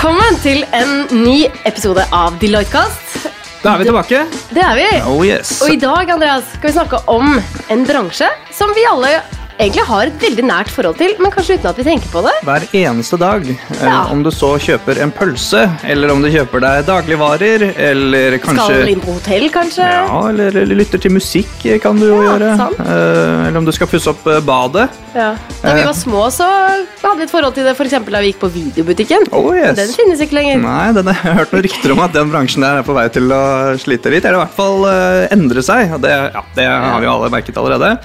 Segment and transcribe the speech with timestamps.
[0.00, 3.26] Velkommen til en ny episode av Deloitte-kast.
[3.60, 4.22] Da er vi tilbake.
[4.48, 4.86] Det er vi.
[5.04, 5.58] Oh yes.
[5.60, 7.34] Og i dag Andreas, skal vi snakke om
[7.68, 9.18] en bransje som vi alle
[9.60, 12.32] egentlig har et veldig nært forhold til, men kanskje uten at vi tenker på det.
[12.48, 13.44] Hver eneste dag.
[13.44, 14.06] Eh, Ja.
[14.08, 18.88] Om du så kjøper en pølse, eller om du kjøper deg dagligvarer, eller kanskje Skal
[18.94, 19.84] inn på hotell, kanskje.
[19.84, 21.52] ja, eller, eller lytter til musikk
[21.84, 22.56] kan du jo Ja, gjøre.
[22.56, 22.80] sant.
[22.80, 24.88] Eh, eller om du skal pusse opp eh, badet.
[25.14, 25.30] Ja.
[25.62, 25.86] Da vi Eh.
[25.86, 27.96] var små, så hadde vi et forhold til det f.eks.
[28.06, 29.26] da vi gikk på videobutikken.
[29.36, 29.76] Oh yes.
[29.76, 30.60] Den finnes ikke lenger.
[30.62, 33.08] Nei, den, jeg har hørt noen rykter om at den bransjen der er på vei
[33.12, 33.40] til å
[33.80, 34.24] slite litt.
[34.24, 35.96] Eller i hvert fall uh, endre seg.
[36.04, 37.96] Det, ja, det har vi jo alle merket allerede.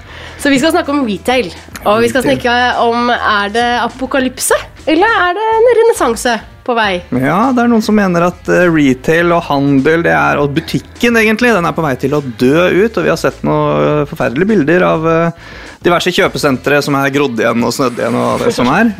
[0.41, 1.51] Så vi skal snakke om retail.
[1.85, 4.57] Og vi skal snakke om er det apokalypse,
[4.89, 6.33] eller er det en renessanse
[6.65, 6.95] på vei?
[7.21, 11.19] Ja, det er noen som mener at eh, retail og handel, det er, og butikken
[11.21, 12.97] egentlig, den er på vei til å dø ut.
[12.97, 15.45] Og vi har sett noen eh, forferdelige bilder av eh,
[15.85, 18.91] diverse kjøpesentre som er grodd igjen og snødd igjen og det som er.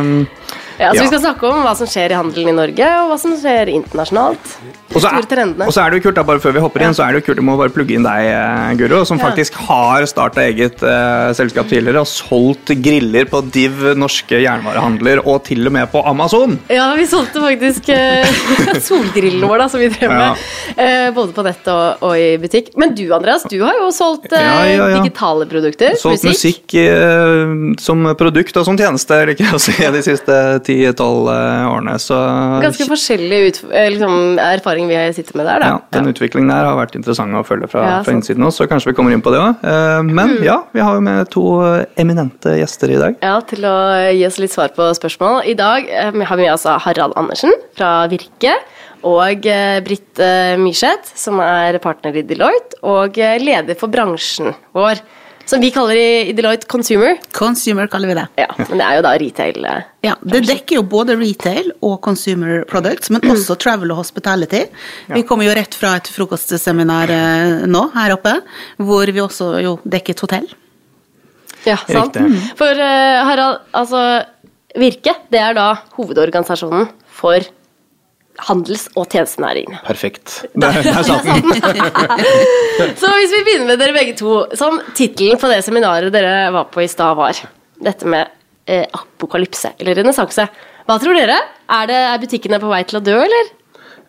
[0.00, 0.12] Um,
[0.80, 1.02] Ja, så.
[1.02, 3.68] Vi skal snakke om hva som skjer i handelen i Norge, og hva som skjer
[3.68, 4.54] internasjonalt.
[4.90, 5.26] og, så er,
[5.66, 7.20] og så er det jo kult, da, bare før vi hopper inn, så er det
[7.20, 10.80] jo kult, du må bare plugge inn deg, eh, Guro, som faktisk har starta eget
[10.80, 16.02] uh, selskap tidligere og solgt griller på Div norske jernvarehandler og til og med på
[16.08, 16.56] Amazon.
[16.72, 18.40] Ja, vi solgte faktisk uh,
[18.88, 20.46] solgrillen vår, da, som vi drev med.
[20.80, 22.72] uh, både på nett og, og i butikk.
[22.80, 25.04] Men du, Andreas, du har jo solgt uh, Ja, ja, ja.
[25.04, 25.94] digitale produkter.
[26.00, 30.40] Solgt musikk, eh, som produkt og som tjeneste, liker jeg å si, de siste
[30.70, 31.30] 10-12
[31.70, 31.94] årene.
[32.02, 32.16] Så
[32.62, 35.66] Ganske forskjellig ut, eh, liksom, erfaring vi sitter med der, da.
[35.74, 38.70] ja, den utviklingen der har vært interessant å følge fra, Ja, fra innsiden også, så
[38.70, 39.64] kanskje vi kommer inn på det òg.
[40.10, 40.44] Men Mm.
[40.44, 41.44] ja, vi har jo med to
[41.98, 43.16] eminente gjester i dag.
[43.22, 43.76] Ja, til å
[44.14, 45.42] gi oss litt svar på spørsmål.
[45.50, 48.54] I dag eh, har vi med oss Harald Andersen fra Virke.
[49.02, 54.52] Og eh, Britt eh, Myrseth, som er partner i Deloitte, og eh, leder for bransjen
[54.76, 55.00] vår.
[55.50, 57.16] Som vi kaller i, i Deloitte Consumer.
[57.34, 58.26] Consumer kaller vi det.
[58.38, 59.64] Ja, Men det er jo da retail.
[59.66, 59.80] eh.
[60.06, 64.62] Ja, Det dekker jo både retail og consumer products, men også travel og hospitality.
[65.10, 68.36] Vi kommer jo rett fra et frokostseminar eh, nå her oppe,
[68.78, 70.46] hvor vi også jo dekket hotell.
[71.66, 72.14] Ja, sant?
[72.16, 72.44] Riktig.
[72.56, 74.04] For eh, Harald, altså
[74.78, 76.86] Virke, det er da hovedorganisasjonen
[77.20, 77.42] for
[78.48, 79.80] handels- og tjenestenæringene.
[79.86, 80.40] Perfekt.
[80.60, 81.46] Der, der satt den.
[83.00, 86.68] Så hvis vi begynner med dere begge to, som tittelen på det seminaret dere var
[86.72, 87.38] på i stad var
[87.80, 88.28] dette med
[88.70, 90.46] eh, apokalypse eller renessanse.
[90.88, 91.38] Hva tror dere?
[91.70, 93.50] Er, det, er butikkene på vei til å dø, eller?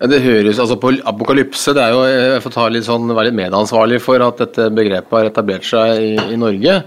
[0.01, 3.29] Ja, det høres, altså på Apokalypse det er jo, Jeg får ta litt sånn, være
[3.29, 6.79] litt medansvarlig for at dette begrepet har etablert seg i, i Norge.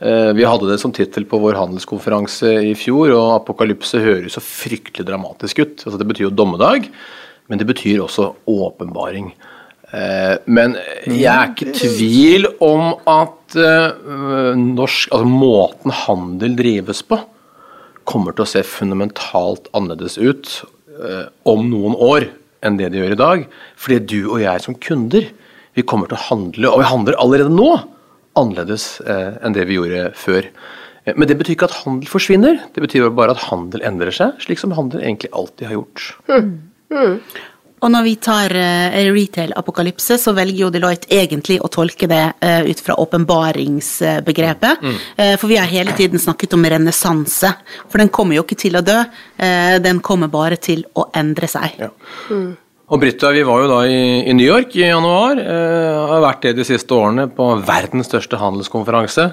[0.00, 4.42] Eh, vi hadde det som tittel på vår handelskonferanse i fjor, og apokalypse høres så
[4.44, 5.84] fryktelig dramatisk ut.
[5.84, 6.88] Altså, det betyr jo dommedag,
[7.52, 9.28] men det betyr også åpenbaring.
[9.92, 17.04] Eh, men jeg er ikke i tvil om at eh, norsk, altså måten handel drives
[17.04, 17.20] på,
[18.08, 20.54] kommer til å se fundamentalt annerledes ut
[20.96, 22.28] eh, om noen år
[22.64, 23.48] enn det de gjør i dag.
[23.80, 25.28] Fordi du og jeg som kunder,
[25.74, 27.70] vi kommer til å handle, og vi handler allerede nå,
[28.38, 30.48] annerledes eh, enn det vi gjorde før.
[31.04, 34.38] Eh, men det betyr ikke at handel forsvinner, det betyr bare at handel endrer seg,
[34.42, 36.06] slik som handel egentlig alltid har gjort.
[37.82, 42.64] Og når vi tar eh, retail-apokalypse, så velger jo Deloitte egentlig å tolke det eh,
[42.70, 44.84] ut fra åpenbaringsbegrepet.
[45.16, 47.50] Eh, for vi har hele tiden snakket om renessanse.
[47.90, 49.00] For den kommer jo ikke til å dø,
[49.36, 51.76] eh, den kommer bare til å endre seg.
[51.82, 51.92] Ja.
[52.94, 53.94] Og Britta, vi var jo da i,
[54.30, 55.38] i New York i januar.
[55.40, 59.24] Eh, har vært det de siste årene på verdens største handelskonferanse.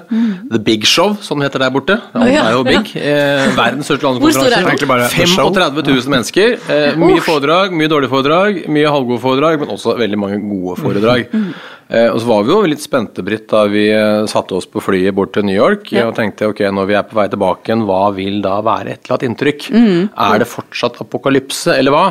[0.50, 1.94] The Big Show, som det heter der borte.
[2.16, 2.90] Ja, er jo big.
[2.98, 4.66] Eh, verdens største Hvor stor er den?
[4.66, 5.28] Handelskonferanse.
[5.46, 6.56] 35 000 mennesker.
[6.74, 11.38] Eh, mye foredrag, mye dårlige foredrag, mye halvgode foredrag, men også veldig mange gode foredrag.
[11.92, 14.82] Eh, og så var vi jo litt spente, Britt, da vi eh, satte oss på
[14.82, 16.08] flyet bort til New York Ja.
[16.08, 19.04] og tenkte ok, når vi er på vei tilbake igjen, hva vil da være et
[19.06, 19.68] eller annet inntrykk?
[19.76, 22.06] Er det fortsatt apokalypse, eller hva?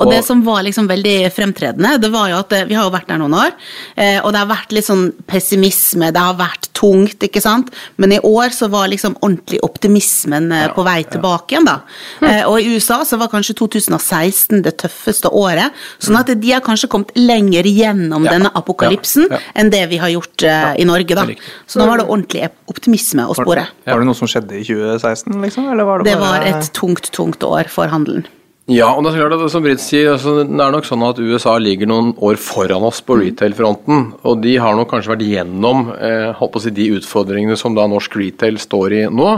[0.00, 2.92] Og det som var liksom veldig fremtredende, det var jo at eh, vi har jo
[2.94, 3.52] vært der noen år,
[3.96, 7.68] eh, og det har vært litt sånn pessimisme, det har vært tungt, ikke sant,
[8.00, 11.76] men i år så var liksom ordentlig optimismen ja, på vei tilbake igjen da.
[12.24, 16.64] Eh, Og i USA så var kanskje 2016 det tøffeste året, sånn at de har
[16.64, 20.88] kanskje kommet lenger gjennom Ja, denne apokalypsen ja, enn det vi har gjort eh, i
[20.88, 21.26] Norge da.
[21.68, 23.66] Så nå var det ordentlig optimisme å spore.
[23.84, 25.68] Var det noe som skjedde i 2016, liksom?
[25.74, 28.24] Eller var det, Det var et tungt, tungt år for handelen.
[28.68, 31.18] Ja, og det er klart at som Britt sier, altså, det er nok sånn at
[31.18, 34.12] USA ligger noen år foran oss på retail-fronten.
[34.28, 38.60] Og de har nok kanskje vært gjennom eh, si, de utfordringene som da norsk retail
[38.62, 39.32] står i nå.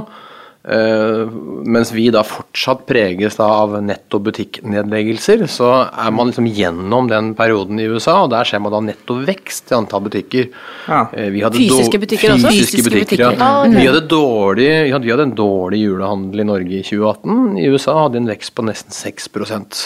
[0.62, 1.31] Eh,
[1.67, 7.32] mens vi da fortsatt preges da av netto butikknedleggelser, så er man liksom gjennom den
[7.38, 10.53] perioden i USA, og der ser man da netto vekst i antall butikker.
[10.87, 11.00] Ja.
[11.11, 12.53] Eh, vi hadde Fysiske butikker også?
[12.55, 13.32] Fysiske Fysiske butikker, ja.
[13.43, 13.75] Ah, okay.
[13.75, 17.58] vi, hadde dårlig, vi, hadde, vi hadde en dårlig julehandel i Norge i 2018.
[17.58, 19.82] I USA hadde en vekst på nesten 6%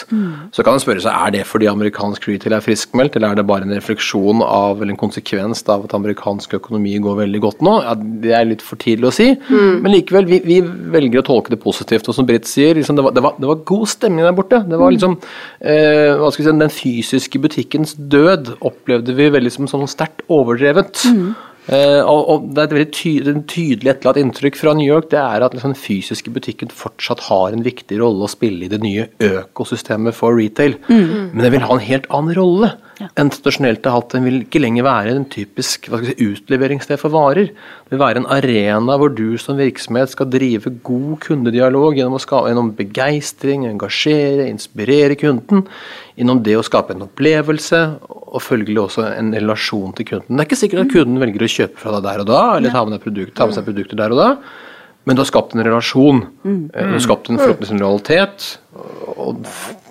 [0.53, 3.47] Så kan man spørre seg er det fordi amerikansk retail er friskmeldt, eller er det
[3.49, 7.79] bare en refleksjon av, eller en konsekvens av at amerikansk økonomi går veldig godt nå?
[7.87, 10.61] Ja, det er litt for tidlig å si, men likevel, vi, vi
[10.93, 12.07] velger å tolke det positivt.
[12.09, 14.61] Og som Britt sier, liksom, det, var, det, var, det var god stemning der borte.
[14.67, 19.53] Det var liksom eh, hva skal vi si, Den fysiske butikkens død opplevde vi veldig
[19.53, 21.05] som sånn sterkt overdrevet.
[21.67, 23.13] Eh, og, og det er et veldig ty
[23.51, 27.51] tydelig etterlatt inntrykk fra New York det er at liksom, den fysiske butikken fortsatt har
[27.51, 30.77] en viktig rolle å spille i det nye økosystemet for retail.
[30.87, 32.71] Men den vil ha en helt annen rolle
[33.05, 34.13] enn tradisjonelt har hatt.
[34.15, 37.51] Den vil ikke lenger være en typisk si, utleveringssted for varer.
[37.51, 42.43] Det vil være en arena hvor du som virksomhet skal drive god kundedialog gjennom, å
[42.49, 45.65] gjennom begeistring, engasjere, inspirere kunden.
[46.17, 47.81] Gjennom det å skape en opplevelse,
[48.27, 50.35] og følgelig også en relasjon til kunden.
[50.35, 52.73] Det er ikke sikkert at kunden velger å kjøpe fra deg der og da, eller
[52.73, 54.31] ta med, deg produkt, ta med seg produkter der og da,
[55.07, 56.25] men du har skapt en relasjon.
[56.43, 56.63] Mm.
[56.73, 58.47] Du har skapt en forhåpentligvis en lojalitet,
[59.15, 59.45] og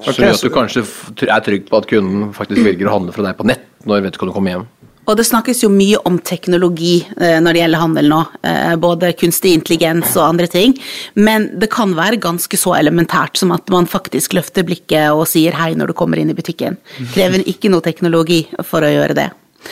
[0.04, 0.82] så gjør at du kanskje
[1.24, 4.18] er trygg på at kunden faktisk velger å handle fra deg på nett når vet
[4.18, 4.66] du du kommer hjem.
[5.06, 8.18] Og det snakkes jo mye om teknologi eh, når det gjelder handel nå,
[8.50, 10.74] eh, både kunstig intelligens og andre ting,
[11.14, 15.54] men det kan være ganske så elementært som at man faktisk løfter blikket og sier
[15.56, 16.76] hei når du kommer inn i butikken.
[17.14, 19.30] Krever ikke noe teknologi for å gjøre det.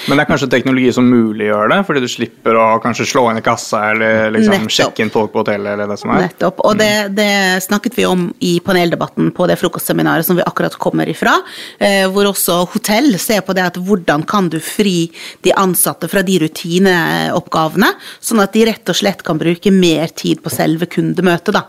[0.09, 3.41] Men det er kanskje teknologi som muliggjør det, fordi du slipper å kanskje slå inn
[3.41, 6.27] i kassa eller liksom sjekke inn folk på hotellet eller det som er.
[6.27, 6.63] Nettopp.
[6.69, 7.31] Og det, det
[7.65, 11.37] snakket vi om i paneldebatten på det frokostseminaret som vi akkurat kommer ifra,
[11.79, 15.11] eh, hvor også hotell ser på det at hvordan kan du fri
[15.45, 20.43] de ansatte fra de rutineoppgavene, sånn at de rett og slett kan bruke mer tid
[20.45, 21.67] på selve kundemøtet, da.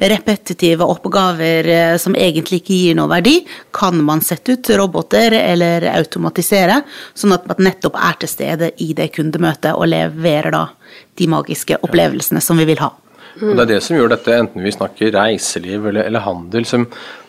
[0.00, 3.38] Repetitive oppgaver eh, som egentlig ikke gir noe verdi,
[3.74, 6.80] kan man sette ut roboter eller automatisere,
[7.14, 10.64] sånn at man nettopp er til stede i det kundemøtet og leverer da
[11.16, 12.92] de magiske opplevelsene som vi vil ha.
[13.36, 16.86] Og Det er det som gjør dette, enten vi snakker reiseliv eller, eller handel, som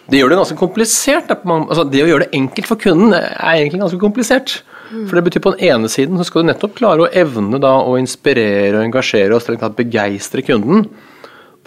[0.08, 1.32] det gjør det ganske komplisert.
[1.34, 4.62] Altså, det å gjøre det enkelt for kunden er egentlig ganske komplisert.
[4.88, 7.74] For det betyr på den ene siden så skal du nettopp klare å evne da
[7.84, 10.86] å inspirere og engasjere og strengt tatt begeistre kunden.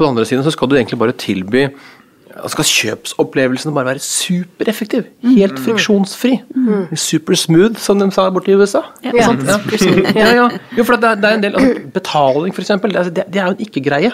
[0.01, 1.67] På den andre siden så skal du egentlig bare tilby
[2.51, 5.09] skal kjøpsopplevelsen bare være supereffektiv.
[5.25, 6.37] Helt friksjonsfri.
[6.95, 8.85] Super smooth, som de sa borte i USA.
[9.05, 9.13] Ja?
[9.19, 9.33] Ja.
[10.15, 10.47] Ja, ja.
[10.79, 12.73] Jo, for det er, det er en del altså, Betaling, f.eks.,
[13.11, 14.13] det det er jo en ikke-greie.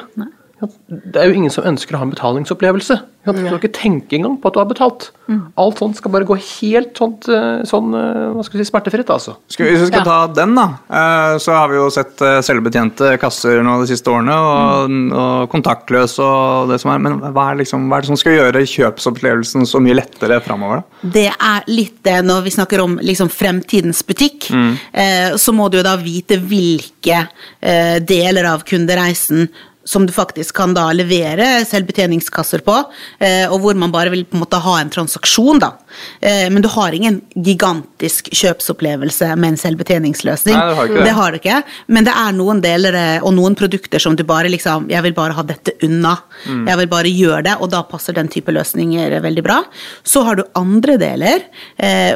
[0.57, 2.97] Det er jo ingen som ønsker å ha en betalingsopplevelse.
[3.27, 5.09] Du skal ikke tenke engang på at du har betalt.
[5.59, 9.11] Alt sånt skal bare gå helt sånt, eh, sånn, eh, hva skal vi si, smertefritt,
[9.11, 9.35] altså.
[9.51, 13.61] Skal, hvis vi skal ta den, da, eh, så har vi jo sett selvbetjente kasser
[13.67, 17.03] nå de siste årene, og, og kontaktløs og det som er.
[17.03, 20.85] Men hva er, liksom, hva er det som skal gjøre kjøpsopplevelsen så mye lettere framover,
[20.85, 21.13] da?
[21.19, 24.77] Det er litt det når vi snakker om liksom fremtidens butikk, Mm.
[25.41, 27.27] så må du jo da vite hvilke
[28.07, 29.49] deler av kundereisen
[29.87, 32.75] som du faktisk kan da levere selvbetjeningskasser på,
[33.23, 35.73] eh, og hvor man bare vil på en måte ha en transaksjon, da.
[36.21, 40.59] Eh, men du har ingen gigantisk kjøpsopplevelse med en selvbetjeningsløsning.
[40.59, 41.07] Nei, det, har ikke det.
[41.07, 41.61] det har du ikke,
[41.95, 45.15] men det er noen deler eh, og noen produkter som du bare liksom Jeg vil
[45.15, 46.15] bare ha dette unna.
[46.47, 49.61] Jeg vil bare gjøre det, og da passer den type løsninger veldig bra.
[50.07, 51.45] Så har du andre deler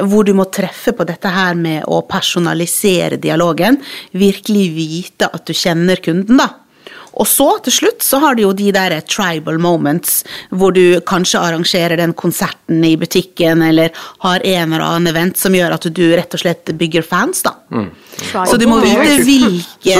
[0.07, 3.79] hvor du må treffe på dette her med å personalisere dialogen.
[4.17, 6.49] Virkelig vite at du kjenner kunden, da.
[7.21, 11.41] Og så til slutt så har du jo de der tribal moments, hvor du kanskje
[11.41, 13.93] arrangerer den konserten i butikken, eller
[14.25, 17.53] har en eller annen event som gjør at du rett og slett bygger fans, da.
[18.49, 19.95] Så du må vite hvilke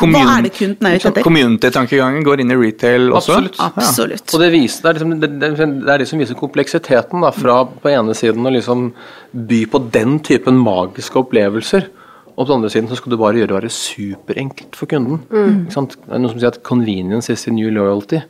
[0.00, 1.24] Hva er det kunden er ute etter?
[1.26, 3.38] Community-tankegangen går inn i retail også?
[3.66, 4.24] Absolutt.
[4.24, 4.32] Ja.
[4.32, 7.60] Og det, viser, det, er liksom, det, det er det som viser kompleksiteten, da, fra
[7.68, 8.90] på ene siden å liksom
[9.36, 11.90] by på den typen magiske opplevelser,
[12.36, 15.22] og på den andre siden så skal du bare gjøre det superenkelt for kunden.
[15.32, 15.96] Ikke sant?
[15.96, 18.22] Det er noen som sier at 'convenience is the new loyalty'.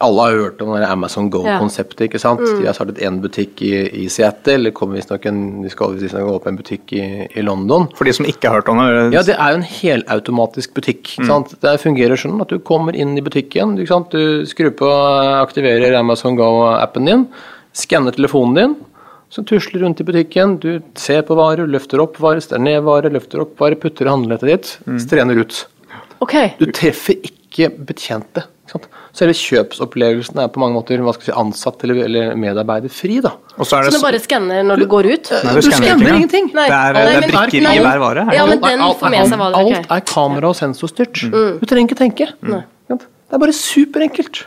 [0.00, 2.00] Alle har hørt om det Amazon Go-konseptet.
[2.04, 2.40] ikke sant?
[2.40, 6.34] De har startet én butikk i, i Seattle, eller kommer visstnok en, de skal visstnok
[6.34, 7.86] åpne en butikk i, i London.
[7.96, 9.14] For de som ikke har hørt om det?
[9.14, 11.14] Ja, det er jo en helautomatisk butikk.
[11.14, 11.54] ikke sant?
[11.62, 14.10] Det fungerer sånn at du kommer inn i butikken, ikke sant?
[14.12, 14.90] du skrur på
[15.40, 17.24] aktiverer Amazon Go-appen din,
[17.72, 18.76] skanner telefonen din,
[19.30, 23.10] så tusler rundt i butikken, du ser på varer, løfter opp varer, står ned varer,
[23.12, 25.64] løfter opp varer, putter i handlenettet ditt, strener ut.
[26.22, 26.34] Ok.
[26.60, 28.44] Du treffer ikke betjente.
[28.64, 28.86] ikke sant?
[29.16, 33.18] Selve kjøpsopplevelsen er på mange måter hva skal si, ansatt eller, eller medarbeider fri.
[33.24, 33.32] da.
[33.56, 35.30] Og så er Så du bare skanner når du går ut?
[35.32, 36.50] Nei, Du skanner skanner ingenting.
[36.56, 36.66] Nei.
[36.68, 37.74] Det er, Nei, det er brikker Nei.
[37.78, 38.26] i hver vare.
[38.36, 39.76] Ja, men den får med seg hva det er.
[39.80, 41.24] alt er kamera- og sensorstyrt.
[41.60, 42.30] Du trenger ikke tenke.
[42.44, 42.62] Mm.
[42.92, 44.44] Det er bare superenkelt.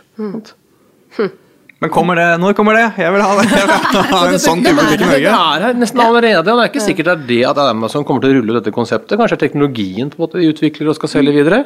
[1.79, 2.88] Men kommer det, når kommer det?
[3.00, 3.43] Jeg vil ha, det.
[3.55, 6.65] Jeg vil ha en sånn type butikk i Det er her nesten allerede, og det
[6.65, 9.15] er ikke sikkert det er det at Amazon kommer til å rulle dette konseptet.
[9.19, 11.62] Kanskje er teknologien på en måte de utvikler og skal selge videre.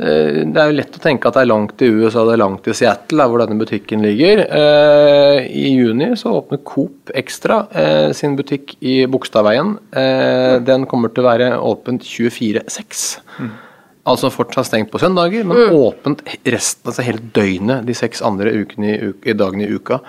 [0.00, 2.42] Eh, Det er jo lett å tenke at det er langt i USA, det er
[2.46, 4.44] langt i Seattle, der hvor denne butikken ligger.
[4.48, 9.76] Eh, I juni så åpner Coop Extra eh, sin butikk i Bogstadveien.
[10.64, 13.10] Den kommer til å være åpent 24-6.
[14.08, 18.94] Altså fortsatt stengt på søndager, men åpent resten, altså hele døgnet de seks andre ukene
[18.94, 20.00] i, uke, dagene i uka.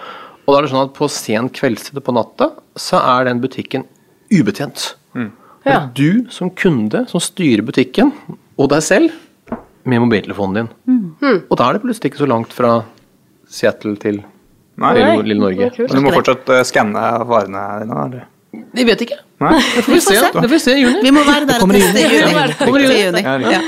[0.46, 3.42] Og da er det sånn at på sen kveldstid og på natta, så er den
[3.44, 3.86] butikken
[4.32, 4.94] ubetjent.
[5.18, 5.32] Mm.
[5.62, 5.76] Ja.
[5.76, 8.16] er du som kunde som styrer butikken,
[8.58, 9.20] og deg selv,
[9.84, 10.72] med mobiltelefonen din.
[11.50, 12.74] Og da er det plutselig ikke så langt fra
[13.52, 14.22] Seattle til
[14.82, 15.70] Nei, lille, lille Norge.
[15.78, 17.98] Men du må fortsatt eh, skanne varene dine?
[18.06, 18.28] eller?
[18.52, 19.16] Vi vet ikke.
[19.42, 19.58] Nei?
[19.62, 21.02] Det får vi se, det får vi se i juni.
[21.06, 22.56] Vi må være der til i neste juni.
[22.60, 23.22] Kommer i juni.
[23.54, 23.60] Ja,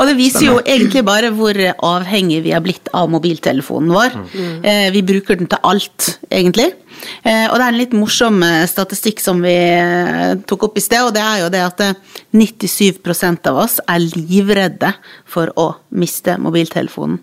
[0.00, 4.16] Og det viser jo egentlig bare hvor avhengig vi har blitt av mobiltelefonen vår.
[4.64, 6.70] Eh, vi bruker den til alt, egentlig.
[7.26, 9.56] Eh, og det er en litt morsom eh, statistikk som vi
[10.48, 12.00] tok opp i sted, og det er jo det at eh,
[12.32, 14.94] 97% av oss er livredde
[15.28, 17.20] for å miste mobiltelefonen.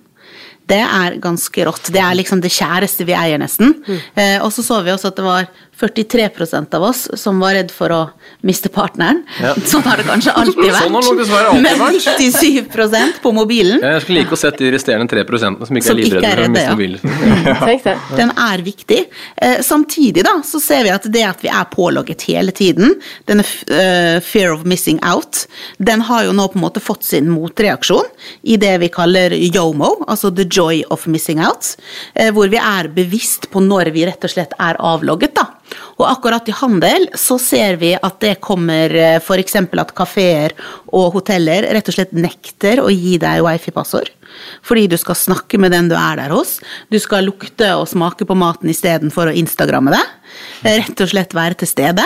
[0.69, 1.87] Det er ganske rått.
[1.89, 3.71] Det er liksom det kjæreste vi eier, nesten.
[4.13, 5.47] Eh, og så så vi også at det var
[5.79, 7.99] 43% av oss som var redd for å
[8.43, 9.21] miste partneren.
[9.39, 9.53] Ja.
[9.71, 10.83] Sånn har det kanskje alltid vært.
[10.83, 12.19] Sånn har det alltid Men vært.
[12.19, 16.01] 97 på mobilen, Jeg skulle like å sett de resterende 3 som ikke Som er
[16.01, 16.75] livredde for å miste ja.
[16.75, 16.99] mobilen.
[17.47, 17.95] Ja.
[18.19, 18.99] den er viktig.
[19.35, 22.97] Eh, samtidig da, så ser vi at det at vi er pålogget hele tiden,
[23.29, 25.45] denne eh, fear of missing out,
[25.77, 28.09] den har jo nå på en måte fått sin motreaksjon
[28.51, 31.75] i det vi kaller yomo, altså the joy of missing out,
[32.15, 35.35] eh, hvor vi er bevisst på når vi rett og slett er avlogget.
[35.39, 35.47] da.
[35.99, 39.57] Og akkurat i handel så ser vi at det kommer f.eks.
[39.59, 40.55] at kafeer
[40.87, 44.11] og hoteller rett og slett nekter å gi deg wifi-passord.
[44.65, 46.59] Fordi du skal snakke med den du er der hos.
[46.93, 50.05] Du skal lukte og smake på maten istedenfor å instagramme det.
[50.63, 52.05] Rett og slett være til stede.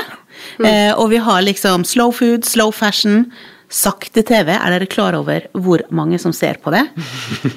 [0.64, 3.28] Eh, og vi har liksom slow food, slow fashion.
[3.74, 6.84] Sakte-TV, er dere klar over hvor mange som ser på det?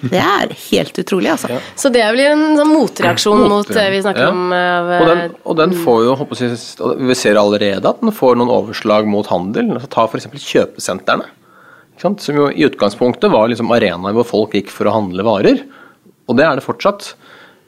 [0.09, 1.59] Det er helt utrolig, altså.
[1.77, 4.31] Så det blir en sånn motreaksjon mot det vi snakker ja.
[4.33, 4.47] om.
[4.57, 6.57] av, Og den, eh, og den får jo, håper jeg,
[7.11, 9.75] Vi ser allerede at den får noen overslag mot handel.
[9.77, 10.31] Altså, ta f.eks.
[10.47, 11.29] kjøpesentrene.
[11.93, 12.25] Ikke sant?
[12.25, 15.67] Som jo i utgangspunktet var liksom arenaer hvor folk gikk for å handle varer.
[16.27, 17.13] Og det er det fortsatt.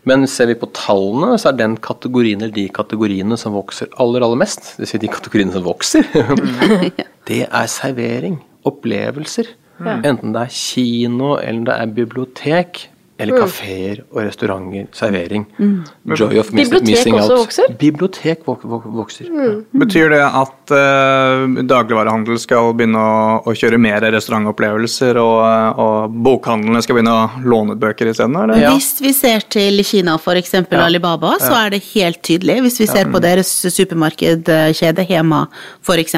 [0.08, 4.24] Men ser vi på tallene, så er den kategorien eller de kategoriene som vokser aller,
[4.24, 6.06] aller mest, det vil si de kategoriene som vokser,
[7.28, 8.42] det er servering.
[8.64, 9.54] Opplevelser.
[9.78, 12.80] Enten det er kino, eller det er bibliotek,
[13.18, 14.86] eller kafeer og restauranter.
[14.94, 15.44] Servering.
[15.58, 17.40] Joy of miss, Bibliotek missing også out.
[17.42, 17.72] vokser?
[17.80, 19.30] Bibliotek vok vok vokser.
[19.82, 26.14] Betyr det at uh, dagligvarehandel skal begynne å, å kjøre mer restaurantopplevelser, og, eh, og
[26.28, 28.36] bokhandlene skal begynne å låne bøker isteden?
[28.38, 28.62] eller?
[28.62, 28.72] Ja.
[28.76, 30.54] Hvis vi ser til Kina, f.eks.
[30.60, 30.84] Ja.
[30.84, 32.60] Alibaba, så er det helt tydelig.
[32.68, 35.44] Hvis vi ser på deres supermarkedkjede Hema,
[35.82, 36.16] f.eks.,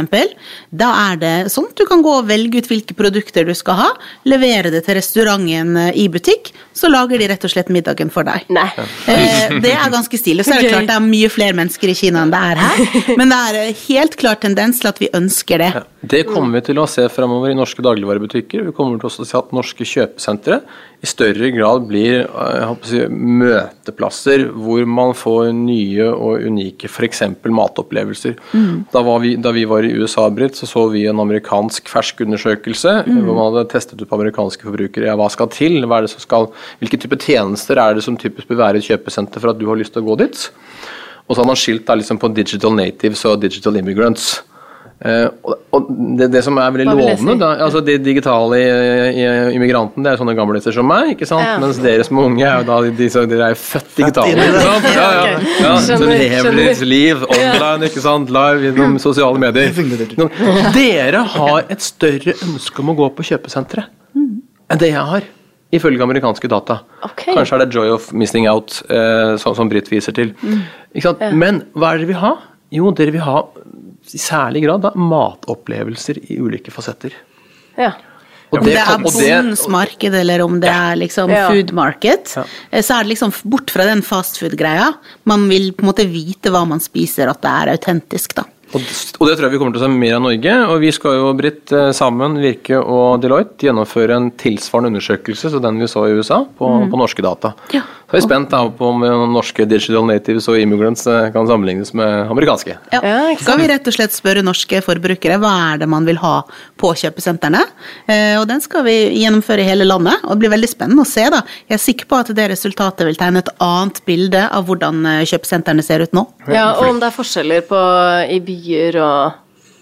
[0.71, 3.79] da er det sånn at du kan gå og velge ut hvilke produkter du skal
[3.81, 3.89] ha,
[4.29, 8.27] levere det til restauranten eh, i butikk, så lager de rett og slett middagen for
[8.27, 8.47] deg.
[8.53, 8.69] Nei.
[9.11, 10.47] Eh, det er ganske stilig.
[10.47, 13.01] Så er det klart det er mye flere mennesker i Kina enn det er her,
[13.21, 15.73] men det er eh, helt klart tendens til at vi ønsker det.
[15.79, 18.65] Ja, Det kommer vi til å se fremover i norske dagligvarebutikker.
[18.71, 20.63] Vi kommer til å se at norske kjøpesentre
[21.01, 23.03] i større grad blir eh, jeg håper å si,
[23.41, 27.23] møteplasser hvor man får nye og unike f.eks.
[27.49, 28.37] matopplevelser.
[28.93, 32.23] Da, var vi, da vi var i USA, Britt, så så vi en amerikansk fersk
[32.27, 35.09] undersøkelse hvor man hadde testet ut på amerikanske forbrukere.
[35.09, 35.81] Ja, hva skal til?
[35.87, 38.85] Hva er det som skal, hvilke type tjenester er det som typisk bør være i
[38.85, 40.51] et kjøpesenter for at du har lyst til å gå dit?
[41.29, 44.41] Og så har man skilt da liksom på digital natives og digital immigrants.
[45.01, 45.31] Uh,
[45.73, 45.87] og
[46.19, 47.39] det, det som er veldig lovende, si?
[47.41, 51.41] da, altså de digitale i- i- immigrantene, det er sånne gamliser som meg, ikke sant?
[51.47, 51.55] Ja.
[51.63, 54.35] mens dere som er unge er jo da de, de, som- dere er født digitale.
[54.37, 54.85] ikke sant?
[54.93, 56.61] Ja, ja, ja, så Skjønner, lever skjønner.
[56.67, 58.29] deres liv online, ikke sant?
[58.37, 59.73] live gjennom sosiale medier.
[60.77, 63.89] Dere har et større ønske om å gå på kjøpesenteret
[64.71, 65.25] enn det jeg har,
[65.73, 66.81] ifølge amerikanske data.
[67.07, 67.35] Okay.
[67.37, 70.33] Kanskje er det joy of missing out, eh, som, som Britt viser til.
[70.95, 71.23] Ikke sant?
[71.39, 72.33] Men hva er det dere vil ha?
[72.75, 73.41] Jo, dere vil ha
[74.11, 77.15] i særlig grad da, matopplevelser i ulike fasetter.
[77.79, 77.93] Ja.
[78.51, 81.49] Og Om det er kan- bondens marked, eller om det er liksom Ja.
[81.49, 82.43] food market, Ja.
[82.73, 84.93] eh, så er det liksom bort fra den fastfood-greia.
[85.25, 88.43] Man vil på en måte vite hva man spiser, at det er autentisk, da.
[88.71, 90.57] Og, det tror jeg vi kommer til å se mer av Norge.
[90.71, 95.65] Og vi skal jo, Britt, eh, sammen, Virke og Deloitte, gjennomføre en tilsvarende undersøkelse som
[95.65, 97.55] den vi så i USA, på, på norske data.
[97.75, 97.83] Ja.
[98.11, 101.93] Så er vi spent da på om norske digital natives og immigrants eh, kan sammenlignes
[101.95, 102.75] med amerikanske.
[102.91, 103.01] Ja.
[103.07, 106.41] Ja, Skal vi rett og slett spørre norske forbrukere hva er det man vil ha
[106.81, 107.61] på kjøpesentrene?
[108.11, 111.11] Eh, og den skal vi gjennomføre i hele landet, og det blir veldig spennende å
[111.11, 111.29] se.
[111.31, 111.45] da.
[111.71, 115.23] Jeg er sikker på at det resultatet vil tegne et annet bilde av hvordan eh,
[115.31, 116.27] kjøpesentrene ser ut nå.
[116.51, 117.81] Ja, og om det er forskjeller på,
[118.27, 119.33] i byer og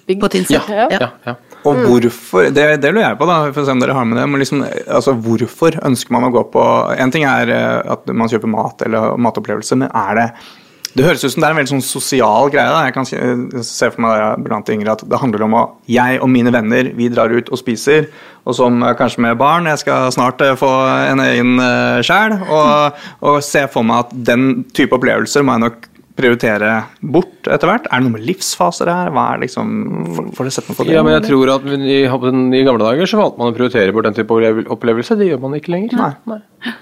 [0.08, 0.20] bygd.
[0.22, 0.68] På Tynset.
[0.72, 0.86] Ja.
[0.90, 1.34] Ja, ja.
[1.66, 4.16] Og hvorfor, det, det lurer jeg på, da, for å se om dere har med
[4.20, 4.28] det.
[4.30, 6.62] Men liksom, altså, hvorfor ønsker man å gå på
[6.96, 10.26] En ting er eh, at man kjøper mat eller matopplevelse, men er det
[10.94, 12.70] Det høres ut som det er en veldig sånn sosial greie.
[12.72, 16.22] da, Jeg kan se- se for meg blant yngre at det handler om at jeg
[16.24, 18.08] og mine venner vi drar ut og spiser.
[18.46, 20.70] Og som eh, kanskje med barn, jeg skal snart eh, få
[21.10, 21.58] en egen
[22.06, 22.38] sjel.
[22.48, 25.88] Og, og se for meg at den type opplevelser må jeg nok
[26.18, 26.72] prioritere
[27.14, 27.86] bort etter hvert?
[27.88, 29.12] Er det noe med livsfaser her?
[29.14, 29.70] Hva er liksom,
[30.34, 30.96] får, dere sett noe på det?
[30.96, 34.10] Ja, men jeg tror at i, i gamle dager så valgte man å prioritere bort
[34.10, 35.16] den type opplevel- opplevelse.
[35.20, 35.96] Det gjør man ikke lenger.
[36.02, 36.74] Nei.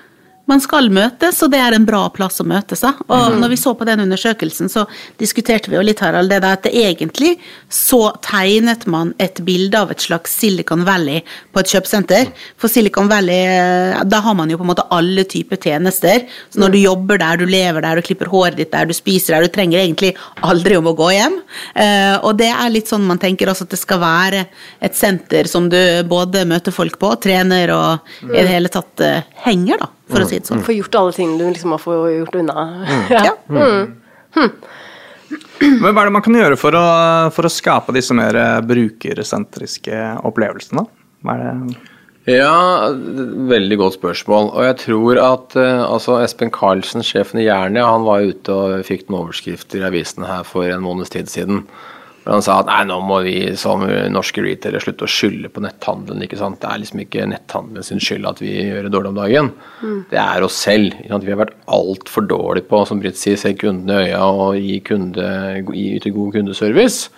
[0.47, 2.85] Man skal møtes, og det er en bra plass å møtes.
[2.87, 4.85] Og når vi så på den undersøkelsen, så
[5.19, 7.33] diskuterte vi jo litt Harald, det der at det egentlig
[7.73, 12.31] så tegnet man et bilde av et slags Silicon Valley på et kjøpesenter.
[12.63, 16.23] For Silicon Valley, eh, da har man jo på en måte alle typer tjenester.
[16.55, 19.35] Så når du jobber der, du lever der, du klipper håret ditt der, du spiser
[19.35, 20.15] der, du trenger egentlig
[20.47, 21.41] aldri om å gå hjem.
[21.75, 24.47] Eh, Og det er litt sånn man tenker også at det skal være
[24.81, 27.99] et senter som du både møter folk på, trener og
[28.31, 30.63] i det hele tatt eh, henger, da, for å si det sånn.
[30.67, 32.67] Få gjort alle tingene du liksom må få gjort unna.
[33.27, 33.35] Ja.
[35.27, 36.87] Men hva er det man kan gjøre for å,
[37.35, 39.97] for å skape disse mer eh, brukersentriske
[40.29, 40.85] opplevelsene?
[41.27, 42.93] Hva er det Ja,
[43.51, 44.53] veldig godt spørsmål.
[44.55, 48.87] Og jeg tror at eh, altså Espen Karlsen, sjefen i Jernia, han var ute og
[48.87, 51.65] fikk noen overskrifter i avisene her for en måneds tid siden.
[52.27, 56.25] Han sa at nei, nå må vi som norske retailere slutte å skylde på netthandelen.
[56.27, 56.59] ikke sant?
[56.63, 59.51] Det er liksom ikke netthandelen sin skyld at vi gjør det dårlig om dagen.
[60.11, 60.97] Det er oss selv.
[61.07, 64.81] Vi har vært altfor dårlige på som Britt sier, se kundene i øya og gi
[64.87, 65.29] kunde,
[65.71, 67.13] gi, yte god kundeservice.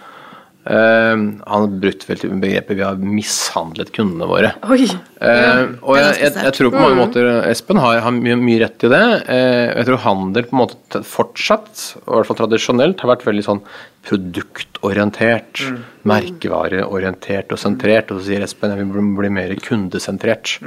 [0.69, 4.53] Eh, han brutt vel til begrepet 'vi har mishandlet kundene våre'.
[4.69, 4.85] Oi.
[4.85, 8.85] uh, og jeg, jeg, jeg tror på mange måter Espen har, har mye, mye rett
[8.85, 9.07] i det.
[9.25, 13.47] Uh, jeg tror handel på en måte fortsatt, i hvert fall tradisjonelt, har vært veldig
[13.49, 13.65] sånn
[14.09, 15.65] produktorientert.
[16.09, 18.13] Merkevareorientert og sentrert.
[18.13, 20.59] Og så sier Espen at vi må bli mer kundesentrert.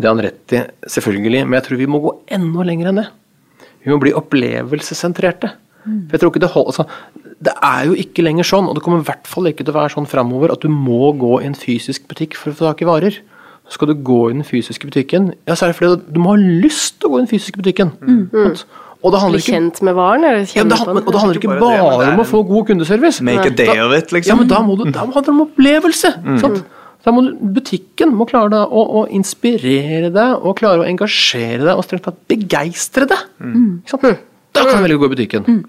[0.00, 3.02] Det har han rett i, selvfølgelig, men jeg tror vi må gå enda lenger enn
[3.02, 3.10] det.
[3.84, 5.52] Vi må bli opplevelsessentrerte.
[5.84, 6.84] For jeg tror ikke Det holder, altså,
[7.40, 9.78] det er jo ikke lenger sånn, og det kommer i hvert fall ikke til å
[9.78, 12.82] være sånn framover, at du må gå i en fysisk butikk for å få tak
[12.84, 13.16] i varer.
[13.70, 16.34] Så skal du gå i den fysiske butikken, ja, så er det fordi du må
[16.34, 17.92] ha lyst til å gå i den fysiske butikken.
[18.02, 18.56] Mm.
[19.00, 21.48] Og det handler ikke, kjent med varen, eller ja, det, handler- og det handler ikke
[21.48, 23.22] Ikke bare det, det om å få god kundeservice.
[23.24, 24.34] Make a day of it, liksom.
[24.34, 26.10] Ja, men da, må du, da handler det om opplevelse.
[26.42, 26.64] Sant?
[27.00, 31.62] Da må du, butikken må klare deg å, å inspirere deg og klare å engasjere
[31.64, 33.22] deg og strengt tatt begeistre deg.
[33.40, 34.26] Ikke sant?
[34.52, 35.62] Da kan vi velge å gå i butikken.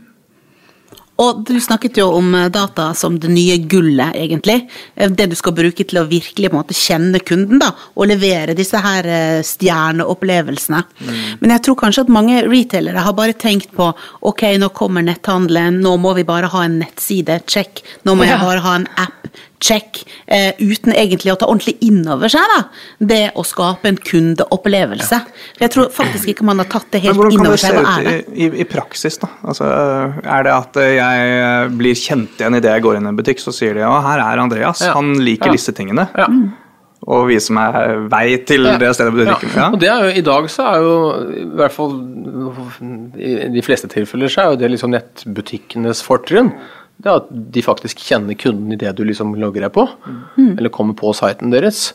[1.22, 4.64] Og du snakket jo om eh, data som det nye gullet, egentlig.
[4.96, 8.80] Eh, Det du skal bruke til å virkelig måte kjenne kunden, da, og levere disse
[8.82, 9.06] her
[9.46, 10.82] stjerneopplevelsene.
[10.82, 11.38] stjerneopplevelsene.
[11.44, 13.92] Men jeg tror kanskje at mange retailere har bare tenkt på
[14.22, 17.84] ok, nå kommer netthandelen, nå må vi bare ha en nettside, check.
[18.06, 19.30] Nå må jeg bare ha en app,
[19.62, 20.02] check.
[20.28, 22.60] Eh, uten egentlig å ta ordentlig inn over seg da,
[23.12, 25.20] det å skape en kundeopplevelse.
[25.56, 27.78] For jeg tror faktisk ikke man har tatt det helt innover inn over seg.
[27.78, 28.16] Hva er det?
[28.34, 29.20] i, i, i praksis?
[29.22, 29.30] da?
[29.46, 29.70] Altså,
[30.24, 33.54] er det at jeg blir kjent igjen idet jeg går inn i en butikk, så
[33.56, 34.94] sier de ja, her er Andreas, Ja.
[34.98, 35.58] han liker Ja.
[35.60, 36.10] disse tingene.
[36.18, 36.28] Ja.
[37.12, 37.74] Og vise meg
[38.12, 38.76] vei til Ja.
[38.78, 39.56] det stedet butikken.
[39.58, 39.70] Ja.
[39.74, 40.92] Og det er jo, I dag så er jo,
[41.34, 41.96] i hvert fall
[43.18, 46.52] i de fleste tilfeller, så er jo det liksom nettbutikkenes fortrinn.
[47.02, 49.88] Det er at de faktisk kjenner kunden i det du liksom logger deg på,
[50.38, 51.94] eller kommer på siten deres.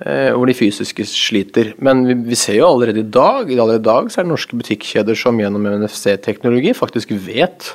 [0.00, 1.74] eh, Hvor de fysiske sliter.
[1.78, 4.56] Men vi, vi ser jo allerede i dag allerede i dag så er det norske
[4.56, 7.74] butikkjeder som gjennom NFC-teknologi faktisk vet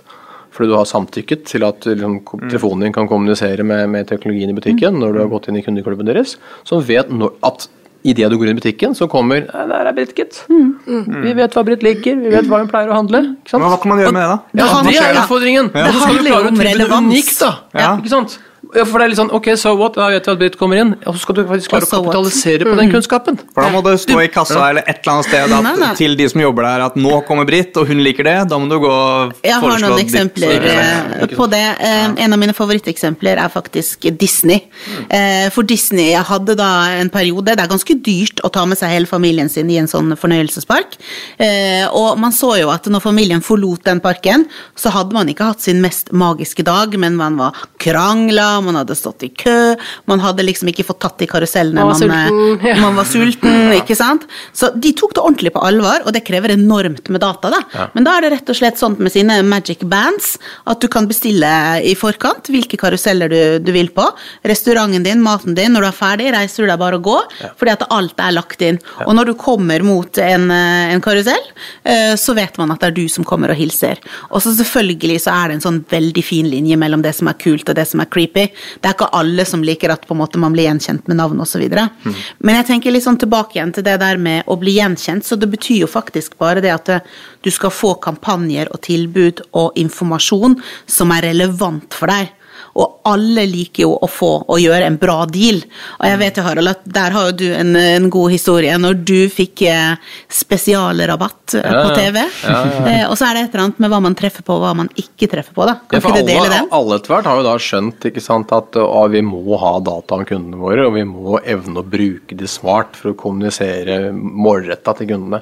[0.52, 2.18] fordi du har samtykket til at liksom,
[2.50, 5.64] telefonen din kan kommunisere med, med teknologien i butikken når du har gått inn i
[5.64, 6.34] kundeklubben deres,
[6.68, 7.70] som vet når, at
[8.04, 10.44] idet du går inn i butikken, så kommer «Nei, Der er Britt, gitt.
[10.48, 13.22] Vi vet hva Britt liker, vi vet hva hun pleier å handle.
[13.42, 13.62] Ikke sant?
[13.64, 14.38] Men hva kan man gjøre med det, da?
[14.54, 15.22] Ja, Det handler- det er ja.
[15.26, 15.72] utfordringen.
[15.74, 17.06] Det skal du handler jo om relevans.
[17.14, 17.52] unikt, da.
[17.80, 17.98] Ja.
[17.98, 18.40] Ikke sant?
[18.76, 20.80] Ja, for det er litt sånn, ok, so what, da vet vi at Britt kommer
[20.80, 22.14] inn, og så skal du faktisk klare å so å what?
[22.16, 23.40] kapitalisere på den kunnskapen.
[23.54, 25.90] For da må det stå i kassa eller et eller annet sted at, Nei, nei.
[26.00, 28.36] til de som jobber der at nå kommer Britt, og hun liker det.
[28.52, 31.64] Da må du gå og foreslå Jeg har noen ditt- eksempler eh, på det.
[31.80, 34.62] Eh, En av mine favoritteksempler er faktisk Disney.
[35.10, 36.70] Eh, For Disney hadde da
[37.02, 39.88] en periode Det er ganske dyrt å ta med seg hele familien sin i en
[39.92, 40.96] sånn fornøyelsespark.
[41.40, 45.50] Eh, Og man så jo at når familien forlot den parken, så hadde man ikke
[45.52, 49.76] hatt sin mest magiske dag, men man var krangla, man hadde stått i kø,
[50.10, 52.76] man hadde liksom ikke fått tatt de karusellene Man var man, eh, sulten, ja.
[52.82, 54.28] man var sulten, ikke sant.
[54.54, 57.88] Så de tok det ordentlig på alvor, og det krever enormt med data, da.
[57.96, 60.36] Men da er det rett og slett sånn med sine magic bands
[60.70, 61.52] at du kan bestille
[61.86, 64.06] i forkant hvilke karuseller du, du vil på.
[64.48, 67.74] Restauranten din, maten din, når du er ferdig, reiser du deg bare og går, fordi
[67.74, 68.80] at alt er lagt inn.
[69.06, 71.48] Og når du kommer mot en, eh, en karusell,
[71.84, 74.02] eh, så vet man at det er du som kommer og hilser.
[74.30, 77.40] Og så selvfølgelig så er det en sånn veldig fin linje mellom det som er
[77.42, 78.48] kult og det som er creepy.
[78.80, 81.64] Det er ikke alle som liker at måte man blir gjenkjent med navn osv.
[81.72, 82.18] Mm.
[82.40, 85.38] Men jeg tenker litt sånn tilbake igjen til det der med å bli gjenkjent, så
[85.40, 87.08] det betyr jo faktisk bare det at eh,
[87.42, 90.60] du skal få kampanjer og tilbud og informasjon
[90.90, 92.32] som er relevant for deg.
[92.76, 95.62] Og alle liker jo å få og gjøre en bra deal.
[96.00, 98.76] Og jeg vet jo, Harald, at der har jo du en, en god historie.
[98.82, 99.96] Når du fikk eh,
[100.32, 101.96] spesialrabatt eh, Ja, på ja.
[101.98, 102.24] TV.
[102.46, 104.62] Ja, Eh, og så er det et eller annet med hva man treffer på, og
[104.64, 105.66] hva man ikke treffer på.
[105.68, 105.76] da.
[105.90, 106.68] Kan Ja, ikke du dele den?
[106.74, 110.18] alle etter hvert har jo da skjønt ikke sant, at å, vi må ha data
[110.18, 114.96] om kundene våre, og vi må evne å bruke de smart for å kommunisere målretta
[115.00, 115.42] til kundene.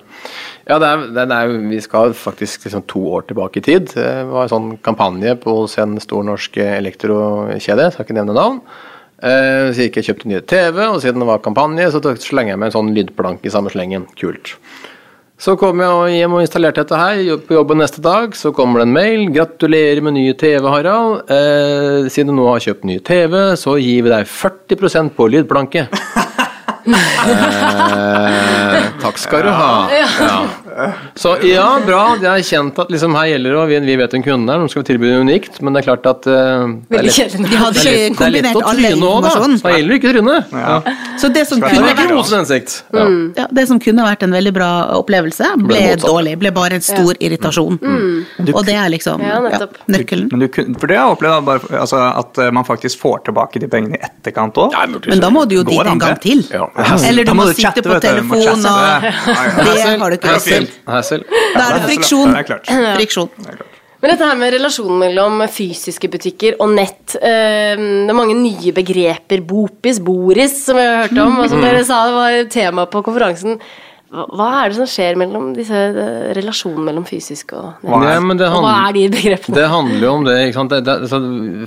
[0.69, 3.89] Ja, det er, det er, Vi skal faktisk liksom to år tilbake i tid.
[3.95, 8.61] Det var en sånn kampanje på, hos en stor norsk elektrokjede, skal ikke nevne navn.
[9.17, 12.61] Eh, Så gikk jeg kjøpte nye TV, og siden det var kampanje, så slenger jeg
[12.61, 14.05] med en sånn lydplanke i samme slengen.
[14.19, 14.53] Kult.
[15.39, 17.37] Så kom jeg hjem og installerte dette her.
[17.47, 19.29] På jobben neste dag så kommer det en mail.
[19.31, 21.31] 'Gratulerer med ny TV, Harald.
[21.31, 25.87] Eh, siden du nå har kjøpt ny TV, så gir vi deg 40% på lydplanke'.
[26.95, 29.89] eh, takk skal du ha.
[29.93, 30.07] Ja.
[31.19, 32.01] Så ja, bra.
[32.21, 34.61] Jeg har kjent at liksom her gjelder det, og vi, vi vet hvem kunden er,
[34.61, 37.37] nå skal vi tilby noe unikt, men det er klart at uh, det er lett-
[37.49, 39.29] De hadde det er lett- det er lett å tryne òg, da.
[39.29, 40.37] Da Så det ikke å tryne.
[40.53, 40.77] Ja.
[41.19, 42.75] Så det som, kunne vært.
[42.93, 43.05] Ja.
[43.43, 46.33] ja, det som kunne vært en veldig bra opplevelse, ble Ble dårlig.
[46.41, 47.79] Ble bare en stor irritasjon.
[48.53, 49.77] Og det er liksom Ja, ja, nettopp.
[49.87, 50.27] nøkkelen.
[50.31, 50.47] Men du,
[50.79, 53.97] for det har jeg opplevd, bare, altså, at eh, man faktisk får tilbake de pengene
[53.99, 54.75] i etterkant òg.
[55.07, 56.43] Men da må du jo dit en gang til.
[56.51, 56.67] Ja.
[57.07, 59.13] Eller du må, må sitte chatte, på vet du, du må telefon chatte.
[59.59, 60.35] og Det har du ikke
[60.89, 61.25] Hassel.
[61.55, 62.33] Da er det friksjon.
[62.33, 62.71] Det er klart.
[62.99, 63.29] Friksjon.
[63.99, 68.71] Men dette her med relasjonen mellom fysiske butikker og nett eh, Det er mange nye
[68.75, 69.43] begreper.
[69.43, 73.03] Bopis, Boris, som vi har hørt om, og som dere sa det var tema på
[73.03, 73.59] konferansen.
[74.09, 78.07] Hva hva er det som skjer mellom disse eh, relasjonen mellom fysisk og nett?
[78.07, 79.57] Ja, men det Og hva er de begrepene?
[79.59, 80.37] det handler jo om det.
[80.47, 80.73] ikke sant?
[80.73, 81.19] Det, det, så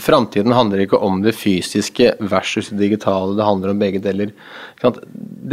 [0.02, 3.36] framtiden handler ikke om det fysiske versus det digitale.
[3.38, 4.32] Det handler om begge deler.
[4.74, 4.98] Ikke sant?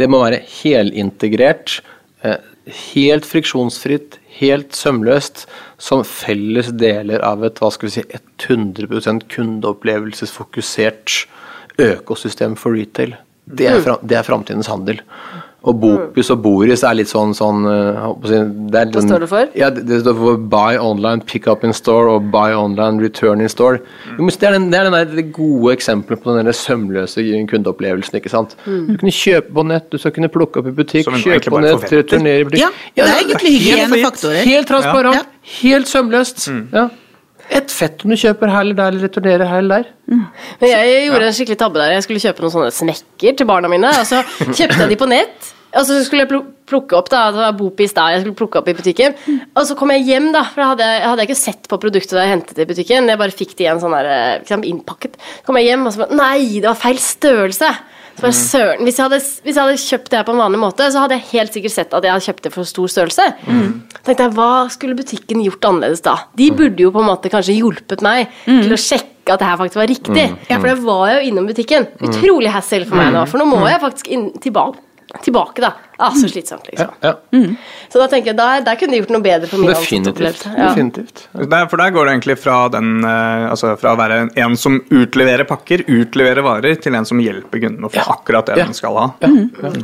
[0.00, 1.78] Det må være helintegrert,
[2.26, 2.40] eh,
[2.74, 5.46] helt friksjonsfritt, helt sømløst,
[5.80, 8.04] som felles deler av et hva skal vi si,
[8.46, 11.26] 100% kundeopplevelsesfokusert
[11.80, 13.16] økosystem for retail.
[13.50, 15.00] Det er, fra, det er framtidens handel.
[15.60, 18.04] Og Bopus og Boris er litt sånn, sånn eh,
[18.72, 19.50] det er Hva står det for?
[19.60, 23.42] Ja, det, det står for buy online, pick up in store og buy online, return
[23.44, 23.82] in store.
[24.14, 26.56] Jo, men Det er den, det er den der, det gode eksempelet på den der
[26.56, 28.16] sømløse kundeopplevelsen.
[28.16, 28.56] ikke sant?
[28.64, 31.60] Du kunne kjøpe på nett, du skal kunne plukke opp i butikk, en kjøpe på
[31.60, 32.02] nett, forventer.
[32.06, 32.64] returnere i butikk.
[32.96, 34.42] Ja, det er egentlig helt hygienefaktorer.
[34.48, 35.52] Helt transparent, Ja.
[35.60, 36.48] helt sømløst.
[36.72, 36.88] Ja.
[37.50, 40.18] Et fett om du kjøper her eller der, eller returnerer her eller der.
[40.60, 41.96] Men jeg gjorde en skikkelig tabbe der.
[41.96, 44.20] Jeg skulle kjøpe noen sånne snekker til barna mine, og så
[44.52, 45.50] kjøpte jeg de på nett.
[45.76, 48.70] Og så skulle jeg plukke opp da, det var Bopis der, jeg skulle plukke opp
[48.70, 49.14] i butikken.
[49.54, 51.78] Og så kom jeg hjem, da, for da hadde jeg, hadde jeg ikke sett på
[51.82, 53.10] produktet da jeg hentet det i butikken.
[53.10, 55.16] Jeg bare fikk det igjen sånn der, eh, liksom, innpakket.
[55.38, 57.70] Så kom jeg hjem og så bare Nei, det var feil størrelse!
[58.10, 60.58] Så bare, søren, hvis jeg, hadde, hvis jeg hadde kjøpt det her på en vanlig
[60.60, 63.28] måte, så hadde jeg helt sikkert sett at jeg hadde kjøpt det for stor størrelse.
[64.02, 66.16] tenkte jeg, Hva skulle butikken gjort annerledes da?
[66.36, 69.56] De burde jo på en måte kanskje hjulpet meg til å sjekke at det her
[69.60, 70.26] faktisk var riktig.
[70.50, 71.86] Ja, for det var jeg jo innom butikken.
[72.02, 74.82] Utrolig hassle for meg nå, for nå må jeg faktisk inn, tilbake,
[75.24, 75.72] tilbake da.
[76.00, 76.88] Ah, så slitsomt, liksom.
[77.04, 77.12] Ja,
[77.92, 80.46] Så da tenker jeg, der, der kunne de gjort noe bedre for min Definitivt.
[80.48, 80.70] Ja.
[80.70, 81.26] Definitivt.
[81.36, 84.78] Der, for der går det egentlig fra, den, eh, altså fra å være en, som
[84.88, 88.64] utleverer pakker, utleverer varer, til en som hjelper kunden å få akkurat det Ja.
[88.64, 89.06] den skal ha.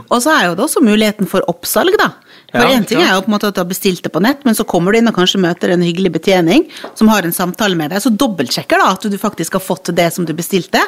[0.08, 2.12] Og så er jo det også muligheten for oppsalg, da.
[2.56, 4.22] For Ja, en ting er jo på en måte at du har bestilt det på
[4.24, 6.66] nett, men så kommer du inn og kanskje møter en hyggelig betjening
[6.96, 10.08] som har en samtale med deg, så dobbeltsjekker da at du faktisk har fått det
[10.14, 10.80] som du bestilte,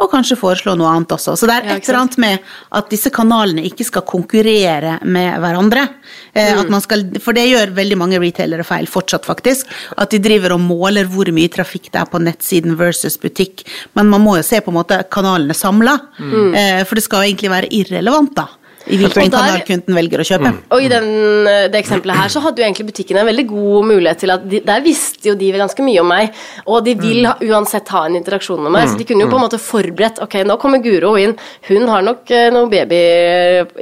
[0.00, 1.36] og kanskje foreslå noe annet også.
[1.38, 2.38] Så det er Ja, et eller annet med
[2.74, 5.86] at disse kanalene ikke skal konkurrere med hverandre.
[6.34, 6.58] Mm.
[6.64, 9.70] At man skal, for det gjør veldig mange retailere feil fortsatt, faktisk.
[9.96, 13.64] At de driver og måler hvor mye trafikk det er på nettsiden versus butikk.
[13.94, 16.84] Men man må jo se på en måte kanalene samla, mm.
[16.88, 18.48] for det skal jo egentlig være irrelevant, da.
[18.86, 20.52] I hvilken kanal kunden velger å kjøpe.
[20.76, 21.06] Og i den,
[21.48, 24.48] eh, det eksempelet her så hadde jo egentlig butikken en veldig god mulighet til at
[24.48, 26.34] de, Der visste jo de ganske mye om meg,
[26.66, 29.38] og de vil ha, uansett ha en interaksjon med meg, så de kunne jo på
[29.40, 31.36] en måte forberedt Ok, nå kommer Guro inn,
[31.68, 33.00] hun har nok eh, noe baby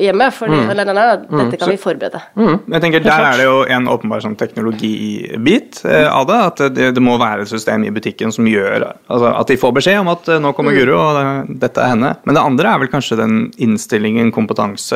[0.03, 2.21] hjemme, for eller, nei, nei, dette kan vi forberede.
[2.37, 6.38] Jeg tenker Der er det jo en åpenbar sånn teknologibit eh, av det.
[6.53, 9.75] At det, det må være et system i butikken som gjør altså At de får
[9.79, 12.15] beskjed om at eh, nå kommer Guro, og det, dette er henne.
[12.27, 14.91] Men det andre er vel kanskje den innstillingen, kompetanse,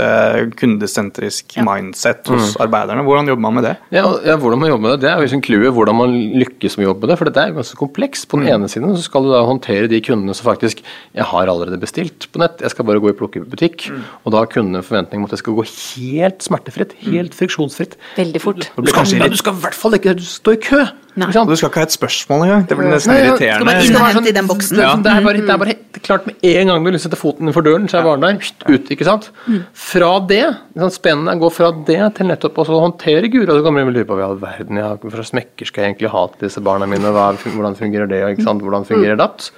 [0.59, 3.05] kundesentrisk mindset hos arbeiderne.
[3.07, 3.75] Hvordan jobber man med det?
[3.95, 6.77] Ja, ja, Hvordan man jobber med det, det er jo liksom clouet hvordan man lykkes
[6.79, 7.19] med å jobbe med det.
[7.21, 8.29] For dette er ganske komplekst.
[8.31, 10.83] På den ene siden så skal du da håndtere de kundene som faktisk
[11.17, 13.89] Jeg har allerede bestilt på nett, jeg skal bare gå i plukkebutikk.
[13.93, 14.05] Mm.
[14.25, 17.97] Og da har kundene en forventning om at det skal gå helt smertefritt, helt friksjonsfritt.
[18.19, 18.69] Veldig fort.
[18.77, 20.85] Du skal, ja, du skal i hvert fall ikke stå i kø!
[21.17, 21.31] Nei.
[21.33, 22.65] Du skal ikke ha et spørsmål engang.
[22.69, 23.75] Det blir nesten Nei, ja, irriterende.
[23.87, 24.77] skal bare inn i den boksen.
[24.77, 27.17] Det, er- det, er bare, det er bare helt klart med en gang du setter
[27.17, 28.51] foten innenfor døren, så er varen der.
[28.69, 29.31] Ut, ikke sant?
[29.87, 30.43] Fra det,
[30.75, 33.55] liksom spennende er gå fra det til nettopp å håndtere Guro.
[33.55, 35.93] Så kommer de og lurer på hva i all verden jeg, slags smekker skal jeg
[35.93, 38.65] egentlig ha til disse barna mine, hva, hvordan fungerer det, sant?
[38.65, 39.51] hvordan fungerer datt?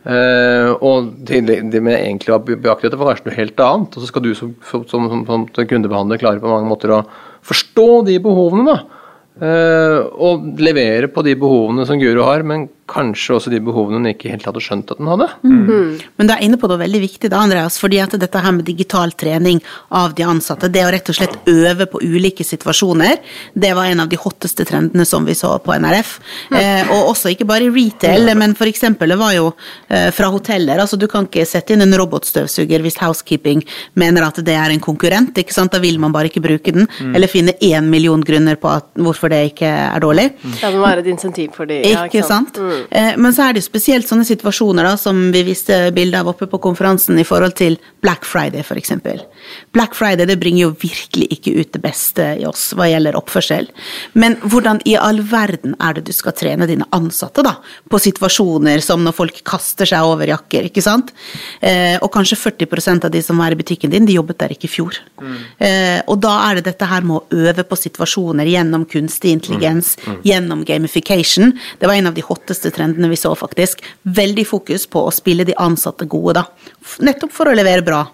[0.00, 3.98] Uh, og det, det, med egentlig å beaktet dette var kanskje noe helt annet.
[3.98, 7.02] Og så skal du som, som, som, som, som kundebehandler klare på mange måter å
[7.44, 8.96] forstå de behovene, da.
[9.40, 14.10] Uh, og levere på de behovene som Guro har, men kanskje også de behovene hun
[14.10, 15.28] ikke helt hadde skjønt at hun hadde.
[15.44, 18.66] Men du er inne på noe veldig viktig da, Andreas, fordi at dette her med
[18.68, 19.60] digital trening
[19.96, 23.20] av de ansatte, det å rett og slett øve på ulike situasjoner,
[23.54, 26.12] det var en av de hotteste trendene som vi så på NRF.
[26.56, 29.50] Eh, og også ikke bare i retail, men for eksempel det var jo
[29.88, 33.62] eh, fra hoteller, altså du kan ikke sette inn en robotstøvsuger hvis housekeeping
[34.00, 36.88] mener at det er en konkurrent, ikke sant, da vil man bare ikke bruke den,
[37.14, 40.30] eller finne én million grunner på at, hvorfor det ikke er dårlig.
[40.42, 41.80] Det må være et insentiv for de.
[41.86, 42.58] ja, Ikke sant?
[42.90, 46.48] Eh, Men så er det spesielt sånne situasjoner da, som vi viste bilde av oppe
[46.50, 48.92] på konferansen i forhold til Black Friday f.eks.
[49.74, 53.68] Black Friday det bringer jo virkelig ikke ut det beste i oss hva gjelder oppførsel.
[54.12, 57.56] Men hvordan i all verden er det du skal trene dine ansatte da,
[57.90, 61.12] på situasjoner som når folk kaster seg over jakker, ikke sant?
[61.60, 64.68] Eh, og kanskje 40% av de som var i butikken din, de jobbet der ikke
[64.70, 64.96] i fjor.
[65.20, 65.36] Mm.
[66.08, 70.64] og da er det dette her med å øve på situasjoner gjennom kunstig intelligens, gjennom
[70.64, 71.52] gamification.
[71.78, 73.82] Det var en av de hotteste trendene vi så, faktisk.
[74.04, 76.44] Veldig fokus på å spille de ansatte gode, da.
[77.00, 78.04] Nettopp for å levere bra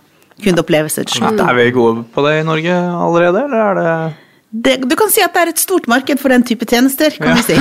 [0.43, 1.41] kundeopplevelser til slutt.
[1.49, 4.15] Er vi gode på det i Norge allerede, eller er det
[4.57, 7.35] Det, du kan si at det er et stort marked for den type tjenester, kan
[7.37, 7.57] vi si.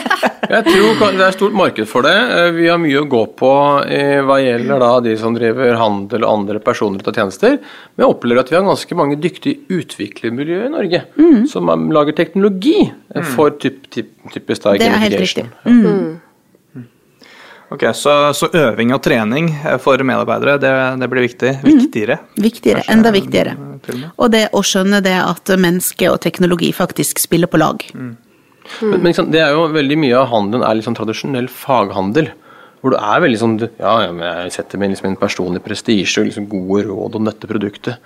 [0.52, 2.12] Jeg tror det er stort marked for det.
[2.14, 3.50] Eh, Vi har mye å gå på
[3.88, 7.56] eh, hva gjelder da de som driver handel og andre personer og tjenester.
[7.96, 11.46] Men jeg opplever at vi har ganske mange dyktige utviklermiljøer i Norge Mm.
[11.50, 15.48] som er- lager teknologi eh, for typ, typ, typisk da Det er helt riktig.
[15.50, 16.20] riktig.
[17.74, 21.52] Ok, så, så øving og trening eh, for medarbeidere, det, det blir viktig.
[21.66, 22.20] Viktigere.
[22.38, 23.56] Viktigere, Kanskje, enda viktigere.
[24.14, 27.82] og det å skjønne det at menneske og teknologi faktisk spiller på lag.
[27.90, 28.16] Men,
[29.02, 32.30] men det er jo veldig mye av handelen er sånn tradisjonell faghandel.
[32.84, 34.10] Hvor du er veldig sånn Ja, ja,
[34.44, 38.02] jeg setter meg liksom en personlig prestisje og liksom gode råd om dette produktet.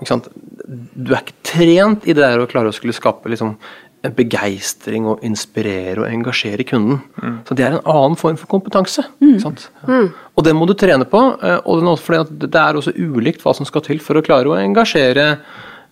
[0.00, 0.30] Ikke sant?
[0.66, 3.54] Du er ikke trent i det der å klare å skulle skape liksom
[4.02, 7.00] begeistring og inspirere og engasjere kunden.
[7.48, 9.02] Så det er en annen form for kompetanse.
[9.20, 9.64] Ikke sant?
[9.88, 10.04] Ja.
[10.38, 11.22] Og den må du trene på.
[11.42, 14.14] eh, Og den også fordi at det er også ulikt hva som skal til for
[14.20, 15.38] å klare å engasjere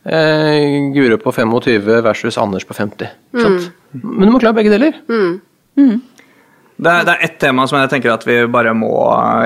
[0.06, 3.10] eh, Guro på 25 versus Anders på 50.
[3.34, 3.70] Ikke sant?
[3.92, 5.00] Men du må klare begge deler.
[6.76, 8.90] Det er, det er ett tema som jeg tenker at vi bare må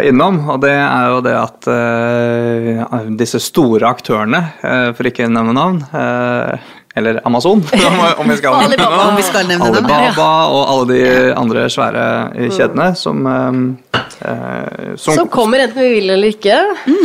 [0.03, 5.31] innom, og det er jo det at uh, disse store aktørene, uh, for ikke å
[5.31, 8.97] nevne navn, eh, eller Amazon, om, om vi skal nevne Alibaba.
[8.97, 9.11] navn.
[9.11, 11.03] Om vi skal nevne dem, Alibaba og alle de
[11.41, 16.59] andre svære eh, kjedene som, eh, eh, som, Som kommer enten vi vil eller ikke.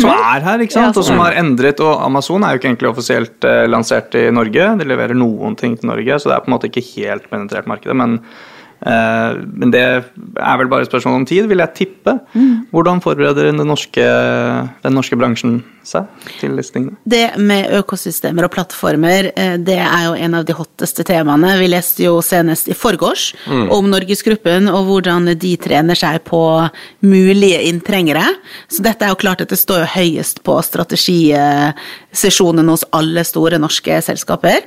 [0.04, 0.96] som er her, ikke sant?
[0.96, 1.80] Ja, og som har endret.
[1.84, 4.68] Og Amazon er jo ikke egentlig offisielt eh, lansert i Norge.
[4.82, 7.70] De leverer noen ting til Norge, så det er på en måte ikke helt penetrert
[7.72, 7.96] markedet.
[8.02, 8.18] Men,
[8.86, 12.18] eh, men det er vel bare et spørsmål om tid, vil jeg tippe.
[12.76, 14.10] Hvordan forbereder den norske,
[14.86, 16.06] den norske bransjen seg
[16.40, 16.82] til disse?
[17.06, 21.58] Det med økosystemer og plattformer, eh, det er jo en av de hotteste temaene.
[21.60, 23.34] Vi leste jo senest i forgårs
[23.72, 26.42] om Norgesgruppen og hvordan de trener seg på
[27.06, 28.26] mulige inntrengere.
[28.72, 33.58] Så dette er jo klart at det står jo høyest på strategisesjonen hos alle store
[33.62, 34.60] norske selskaper.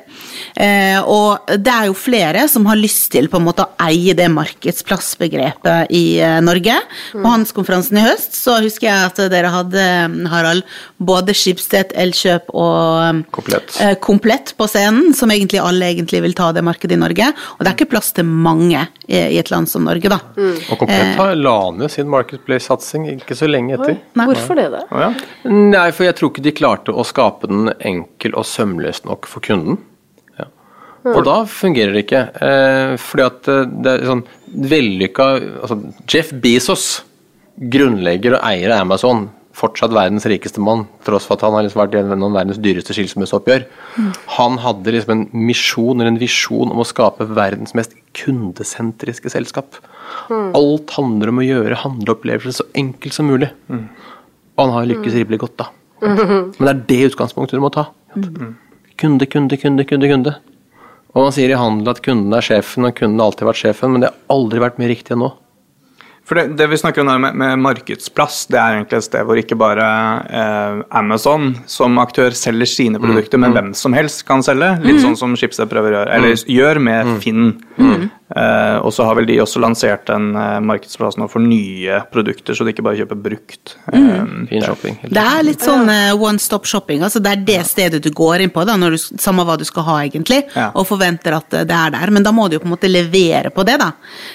[0.56, 4.14] Eh, Og det er jo flere som har lyst til på en måte å eie
[4.14, 6.76] det markedsplassbegrepet i eh, Norge.
[7.12, 9.84] På handelskonferansen i høst så husker jeg at dere hadde,
[10.32, 10.62] Harald,
[11.08, 13.74] både Schibsted, Elkjøp og Komplett.
[13.80, 17.30] eh, Komplett på scenen, som egentlig alle egentlig vil ta det markedet i Norge.
[17.56, 20.20] Og det er ikke plass til mange i, i et land som Norge, da.
[20.38, 23.98] Og Komplett har la ned sin Marketplace-satsing ikke så lenge etter.
[24.18, 24.28] Nei.
[24.30, 24.84] Hvorfor det, da?
[24.92, 25.12] Å ja.
[25.48, 29.44] Nei, for jeg tror ikke de klarte å skape den enkel og sømløs nok for
[29.44, 29.80] kunden.
[31.08, 32.20] Og da fungerer det ikke.
[32.44, 34.24] Eh, fordi at eh, det er sånn
[34.68, 35.28] vellykka
[35.62, 35.78] altså
[36.10, 36.88] Jeff Bezos,
[37.58, 39.22] grunnlegger og eier av Amazon,
[39.58, 43.64] fortsatt verdens rikeste mann, tross for at han har liksom vært gjennom verdens dyreste skilsmisseoppgjør.
[44.38, 49.80] Han hadde liksom en misjon eller en visjon om å skape verdens mest kundesentriske selskap.
[50.56, 53.50] Alt handler om å gjøre handleopplevelsen så enkel som mulig.
[54.58, 55.68] Og han har lykkes rimelig godt, da.
[56.58, 57.88] Men det er det utgangspunktet du må ta.
[58.98, 60.32] Kunde, kunde, kunde, kunde, kunde.
[61.14, 63.92] Og man sier i handel at kunden er sjefen, og kunden har alltid vært sjefen,
[63.94, 65.30] men det har aldri vært mer riktig enn nå.
[66.28, 69.38] For det, det vi snakker om med, med markedsplass, det er egentlig et sted hvor
[69.40, 69.86] ikke bare
[70.28, 74.74] eh, Amazon som aktør selger sine produkter, men hvem som helst kan selge.
[74.84, 77.46] Litt sånn som Schibsted prøver å gjøre, eller gjør med Finn.
[78.36, 82.52] Eh, og så har vel de også lansert en uh, markedsplass nå for nye produkter,
[82.52, 83.72] så de ikke bare kjøper brukt.
[83.88, 84.98] Eh, Fin shopping.
[85.08, 87.00] Det er litt sånn uh, one stop shopping.
[87.06, 89.64] altså Det er det stedet du går inn på, da, når du, samme hva du
[89.68, 90.68] skal ha, egentlig, Ja.
[90.74, 92.12] og forventer at det er der.
[92.12, 93.92] Men da må du jo på en måte levere på det, da.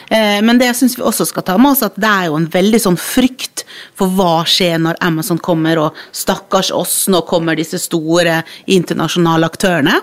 [0.09, 2.49] Eh, men det syns vi også skal ta med oss, at det er jo en
[2.49, 3.63] veldig sånn frykt
[3.97, 8.41] for hva skjer når Amazon kommer, og stakkars oss, nå kommer disse store
[8.73, 10.01] internasjonale aktørene.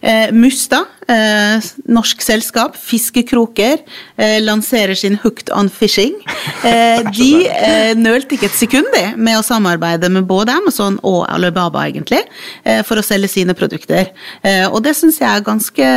[0.00, 3.82] Eh, Musta, eh, norsk selskap, fiskekroker,
[4.16, 6.18] eh, lanserer sin Hooked on Fishing.
[6.62, 11.24] Eh, de eh, nølte ikke et sekund de, med å samarbeide med både Amazon og
[11.26, 12.20] Alibaba, egentlig,
[12.62, 14.12] eh, for å selge sine produkter.
[14.46, 15.88] Eh, og det syns jeg er ganske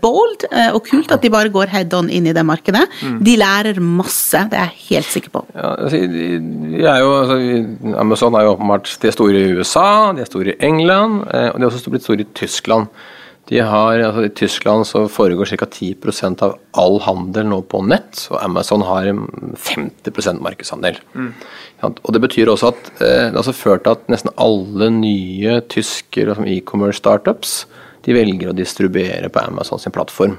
[0.00, 2.86] bold og kult at de bare går head on inn i det markedet.
[3.24, 5.44] De lærer masse, det er jeg helt sikker på.
[5.52, 7.38] Ja, altså, er jo, altså,
[8.00, 11.60] Amazon er jo åpenbart de er store i USA, de er store i England, og
[11.60, 12.88] de er også blitt store i Tyskland.
[13.50, 15.66] De har, altså, I Tyskland så foregår ca.
[15.66, 20.96] 10% av all handel nå på nett, og Amazon har mm, 50 markedsandel.
[21.82, 24.88] Ja, og Det betyr også at eh, det har altså ført til at nesten alle
[24.94, 27.64] nye tyske liksom, e-commerce-startups
[28.04, 30.38] de velger å distribuere på Amazon sin plattform.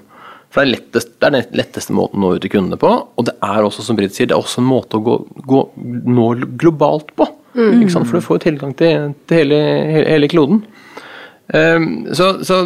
[0.53, 2.89] For det er, lettest, det er den letteste måten å nå ut til kundene på,
[2.89, 5.63] og det er også, som Britt sier, det er også en måte å gå, gå,
[6.09, 6.27] nå
[6.61, 7.27] globalt på.
[7.55, 8.07] Ikke sant?
[8.09, 9.59] For du får jo tilgang til, til hele,
[9.91, 10.61] hele, hele kloden.
[11.53, 12.57] Ehm, så, så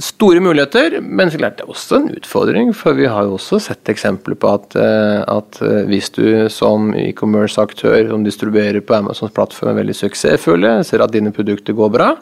[0.00, 2.70] store muligheter, men så klart det er også en utfordring.
[2.76, 6.92] For vi har jo også sett eksempler på at, eh, at eh, hvis du som
[6.94, 12.12] e-commerce-aktør som distribuerer på Amazons plattform er veldig suksessfulle, ser at dine produkter går bra,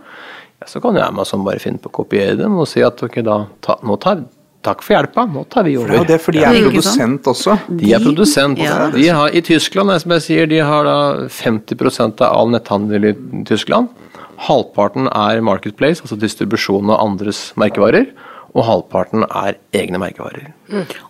[0.57, 3.21] ja, så kan jo Amazon bare finne på å kopiere dem og si at ok,
[3.27, 4.23] da, ta, nå tar,
[4.65, 6.07] takk for hjelpa, nå tar vi For det er over.
[6.07, 7.59] jo det, for de er produsent også.
[7.69, 8.65] De er produsent.
[8.65, 8.79] Ja.
[8.97, 13.15] De har, I Tyskland som jeg sier, de har da 50% av all netthandel i
[13.45, 13.93] Tyskland.
[14.37, 18.11] Halvparten er Marketplace, altså distribusjon av andres merkevarer.
[18.57, 20.49] Og halvparten er egne merkevarer.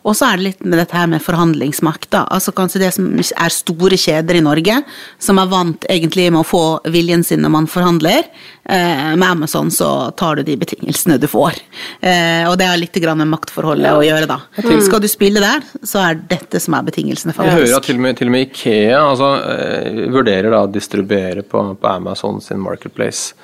[0.02, 2.24] Og så er det litt med dette her med forhandlingsmakt, da.
[2.34, 4.80] Altså kanskje det som er store kjeder i Norge,
[5.22, 8.26] som er vant egentlig med å få viljen sin når man forhandler.
[8.66, 11.60] Eh, med Amazon så tar du de betingelsene du får.
[12.00, 14.40] Eh, og det har litt grann med maktforholdet å gjøre, da.
[14.82, 18.06] Skal du spille der, så er dette som er betingelsene, Jeg hører at til og
[18.08, 22.60] med, til og med Ikea altså, eh, vurderer da å distribuere på, på Amazon sin
[22.60, 23.36] Marketplace.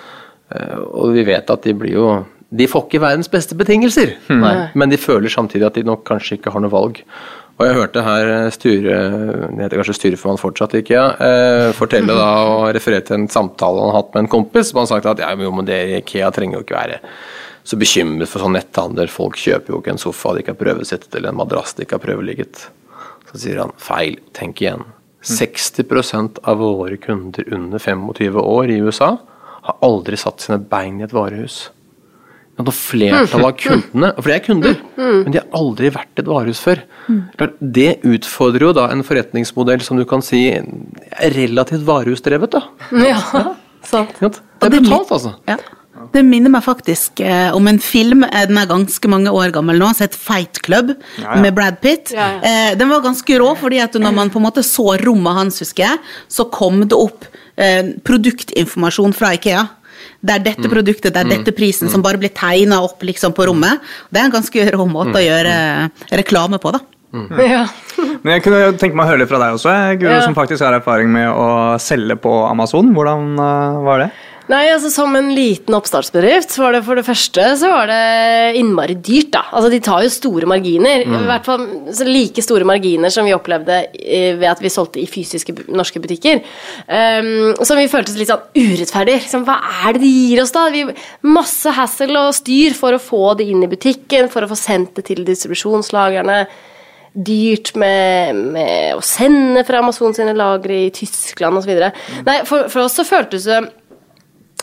[0.52, 2.08] Eh, og vi vet at de blir jo
[2.52, 6.52] De får ikke verdens beste betingelser, men de føler samtidig at de nok kanskje ikke
[6.52, 7.00] har noe valg.
[7.60, 8.96] Og jeg hørte her eh, styre,
[9.52, 13.78] det heter kanskje styreformann fortsatt, ikke ja, eh, fortelle da og referere til en samtale
[13.78, 15.78] han har hatt med en kompis, som han sagt at ja, men jo, men det
[16.00, 17.00] Ikea trenger jo ikke være
[17.62, 19.10] så bekymret for sånn netthandel.
[19.12, 21.98] Folk kjøper jo ikke en sofa de ikke har prøvesittet, eller en madrass de ikke
[21.98, 22.64] har prøveligget.
[23.30, 24.82] Så sier han feil, tenk igjen.
[25.22, 29.12] 60% av våre kunder under 25 år i USA
[29.68, 31.68] har aldri satt sine bein i et varehus.
[32.58, 36.26] Ja, da flertallet av kundene, for det er kunder, men de har aldri vært et
[36.28, 36.82] varehus før.
[37.60, 42.50] Det utfordrer jo da en forretningsmodell som du kan si er relativt varehusdrevet.
[42.58, 42.60] da.
[42.92, 43.20] Ja,
[43.88, 44.18] sant.
[44.20, 45.32] Det er brutalt, altså.
[45.48, 45.56] Ja.
[46.12, 49.78] Det minner meg faktisk eh, om en film, eh, den er ganske mange år gammel
[49.78, 51.40] nå, som heter Fight Club, Ja, ja.
[51.40, 52.10] med Brad Pitt.
[52.12, 52.40] Ja, ja.
[52.72, 55.60] Eh, den var ganske rå, fordi at når man på en måte så rommet hans,
[55.62, 57.24] husker jeg, så kom det opp
[57.56, 59.62] eh, produktinformasjon fra Ikea.
[60.24, 60.44] Det er Mm.
[60.44, 63.80] dette produktet, det er dette prisen, som bare blir tegna opp liksom på rommet.
[64.12, 65.18] Det er en ganske rå måte Mm.
[65.20, 65.88] å gjøre eh,
[66.22, 66.80] reklame på, da.
[67.12, 67.66] Ja.
[68.24, 70.20] Men jeg kunne tenke meg å høre litt fra deg også, Guro, Ja.
[70.22, 72.94] som faktisk har erfaring med å selge på Amazon.
[72.94, 74.10] Hvordan eh, var det?
[74.50, 78.58] Nei, altså Som en liten oppstartsbedrift så var det for det første så var det
[78.58, 79.30] innmari dyrt.
[79.36, 79.44] da.
[79.52, 81.04] Altså De tar jo store marginer.
[81.06, 83.78] I hvert fall så like store marginer som vi opplevde
[84.40, 86.42] ved at vi solgte i fysiske norske butikker.
[86.88, 89.20] Um, som vi føltes litt sånn urettferdig.
[89.22, 90.66] Liksom, hva er det de gir oss, da?
[90.74, 90.84] Vi,
[91.28, 94.96] masse hassle og styr for å få det inn i butikken, for å få sendt
[94.98, 96.42] det til distribusjonslagerne
[97.12, 101.72] dyrt med, med å sende fra Amazon sine lagre i Tyskland osv.
[102.24, 103.60] Nei, for, for oss så føltes det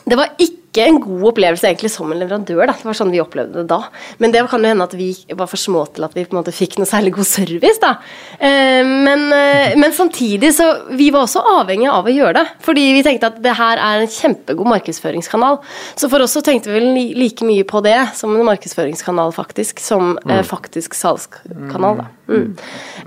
[0.05, 2.61] Det var ikke en god opplevelse egentlig som en leverandør.
[2.69, 2.75] Da.
[2.77, 3.79] Det var sånn vi opplevde det da.
[4.21, 6.39] Men det kan jo hende at vi var for små til at vi på en
[6.39, 7.81] måte fikk noe særlig god service.
[7.81, 7.95] da.
[8.37, 12.45] Eh, men, eh, men samtidig så vi var også avhengige av å gjøre det.
[12.65, 15.59] Fordi vi tenkte at det her er en kjempegod markedsføringskanal.
[15.95, 19.81] Så for oss så tenkte vi vel like mye på det som en markedsføringskanal faktisk,
[19.83, 20.43] som mm.
[20.47, 22.03] faktisk salgskanal.
[22.03, 22.09] da.
[22.29, 22.57] Mm.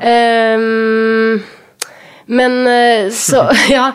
[0.02, 1.42] Um,
[2.26, 3.92] men eh, så Ja.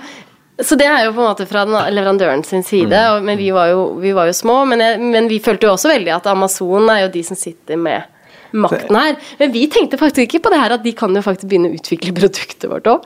[0.60, 3.68] Så det er jo på en måte fra leverandøren sin side, og, men vi var
[3.70, 4.64] jo, vi var jo små.
[4.66, 7.78] Men, jeg, men vi følte jo også veldig at Amazon er jo de som sitter
[7.78, 8.14] med
[8.58, 9.18] makten her.
[9.42, 11.76] Men vi tenkte faktisk ikke på det her at de kan jo faktisk begynne å
[11.78, 13.04] utvikle produktet vårt òg.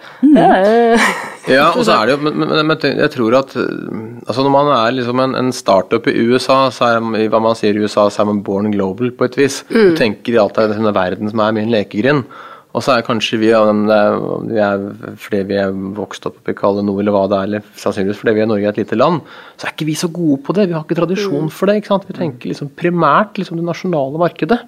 [1.50, 4.54] Ja, og så er det jo, men, men, men jeg tror at øh, altså når
[4.54, 7.74] man er liksom en, en startup i USA, så er man- i hva man sier
[7.76, 9.64] i USA, så er man born global på et vis.
[9.68, 12.24] Du tenker i alt av denne verden som er min lekegrind.
[12.72, 14.84] Og så er kanskje vi, vi er
[15.20, 18.36] fordi vi er vokst opp i Kalle Nord eller hva det er, eller sannsynligvis fordi
[18.38, 19.20] vi er Norge er et lite land,
[19.60, 20.70] så er ikke vi så gode på det.
[20.70, 21.82] Vi har ikke tradisjon for det.
[21.82, 22.08] ikke sant?
[22.08, 24.62] Vi tenker liksom primært liksom det nasjonale markedet.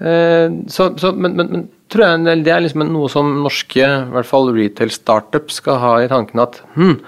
[0.00, 4.12] Eh, så, så, men, men, men tror jeg det er liksom noe som norske i
[4.16, 6.98] hvert fall retail-startups skal ha i tanken at hm,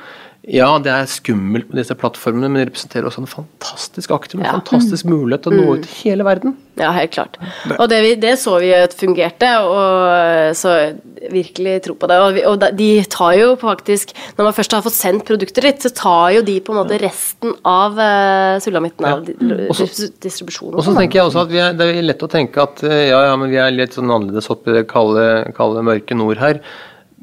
[0.49, 4.49] ja, det er skummelt med disse plattformene, men de representerer også en fantastisk aktiv, en
[4.61, 6.57] fantastisk mulighet til å nå ut til hele verden.
[6.79, 7.37] Ja, helt klart.
[7.77, 10.75] Og det, vi, det så vi at fungerte, og så
[11.33, 12.19] virkelig tro på det.
[12.23, 15.83] Og, vi, og de tar jo faktisk Når man først har fått sendt produktet ditt,
[15.83, 19.35] så tar jo de på en måte resten av uh, sulamitten av di-
[19.67, 19.83] Og
[20.23, 20.79] distribusjonen.
[20.79, 23.09] Og så tenker jeg også at vi er, Det er lett å tenke at eh,
[23.11, 25.27] ja, ja, men vi er litt sånn annerledes oppi det kalde,
[25.59, 26.63] kalde, mørke nord her.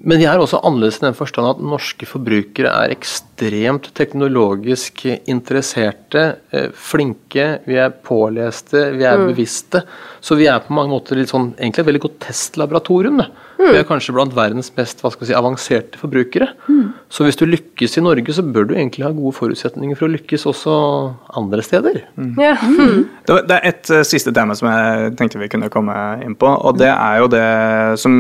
[0.04, 6.38] Men vi er også annerledes i den forstand at norske forbrukere er ekstremt teknologisk interesserte,
[6.52, 9.84] eh, flinke, vi er påleste, vi er bevisste.
[10.22, 13.22] Så vi er på mange måter litt sånn, egentlig et veldig godt testlaboratorium.
[13.56, 13.72] Mm.
[13.72, 16.50] Vi er kanskje blant verdens mest hva skal vi si, avanserte forbrukere.
[17.10, 20.12] Så hvis du lykkes i Norge, så bør du egentlig ha gode forutsetninger for å
[20.12, 20.74] lykkes også
[21.40, 22.02] andre steder.
[22.38, 22.56] Ja.
[22.60, 26.36] Det var- det er et eh, siste tema som jeg tenkte vi kunne komme inn
[26.36, 26.48] på.
[26.66, 28.12] Og det er jo det som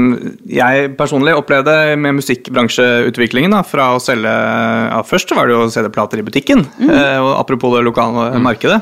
[0.47, 1.64] jeg personlig opplevde
[1.99, 3.55] med musikkbransjeutviklingen.
[3.55, 7.75] Da, fra å selge ja, Først var det jo CD-plater i butikken, eh, og apropos
[7.75, 8.81] det lokale markedet.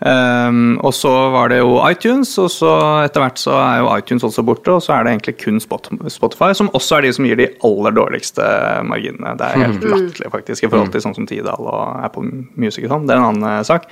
[0.00, 2.70] Um, og så var det jo iTunes, og så
[3.04, 4.72] etter hvert så er jo iTunes også borte.
[4.72, 7.96] Og så er det egentlig kun Spotify, som også er de som gir de aller
[7.96, 8.46] dårligste
[8.88, 9.34] marginene.
[9.40, 12.94] Det er helt latterlig, faktisk, i forhold til sånn som Tidal og Apple Music og
[12.94, 13.08] sånn.
[13.08, 13.88] Det er en annen eh, sak.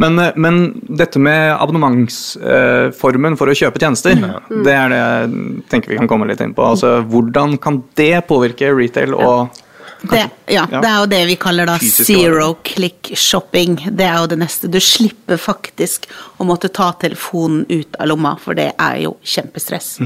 [0.00, 4.16] Men, eh, men dette med abonnementsformen for å kjøpe tjenester,
[4.48, 5.32] det er det jeg
[5.72, 6.64] tenker vi kan komme litt inn på.
[6.72, 9.60] Altså, hvordan kan det påvirke retail og
[10.02, 10.80] Det, ja, Ja.
[10.80, 13.76] det er jo det vi kaller da zero click shopping.
[13.90, 14.68] Det er jo det neste.
[14.68, 16.06] Du slipper faktisk
[16.38, 19.98] å måtte ta telefonen ut av lomma, for det er jo kjempestress.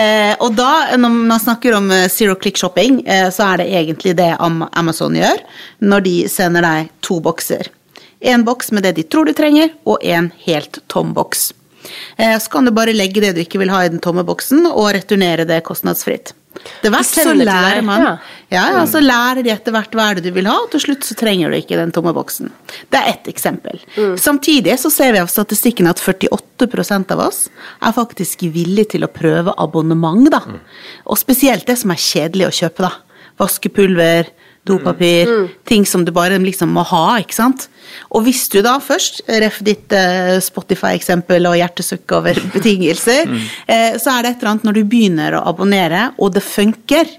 [0.00, 3.68] eh, og da, når man snakker om eh, zero click shopping, eh, så er det
[3.82, 5.44] egentlig det Amazon gjør
[5.78, 7.70] når de sender deg to bokser.
[8.20, 11.52] En boks med det de tror du trenger, og en helt tom boks.
[12.16, 14.66] Eh, så kan du bare legge det du ikke vil ha i den tomme boksen,
[14.72, 16.34] og returnere det kostnadsfritt.
[16.82, 18.02] Det hvert så lærer man.
[18.02, 18.16] ja.
[18.46, 20.84] Ja, ja, så lærer de etter hvert hva er det du vil ha, og til
[20.84, 22.52] slutt så trenger du ikke den tomme boksen.
[22.94, 23.80] Det er ett eksempel.
[24.22, 27.40] Samtidig så ser vi av statistikken at 48% av oss
[27.82, 30.44] er faktisk villige til å prøve abonnement, da.
[31.10, 32.92] Og spesielt det som er kjedelig å kjøpe, da.
[33.42, 34.30] Vaskepulver,
[34.66, 35.30] dopapir,
[35.68, 37.68] ting som du bare liksom må ha, ikke sant.
[38.10, 43.30] Og hvis du da først, ref ditt eh, Spotify-eksempel og hjertesukk over betingelser,
[43.66, 47.12] eh, så er det et eller annet når du begynner å abonnere, og det funker.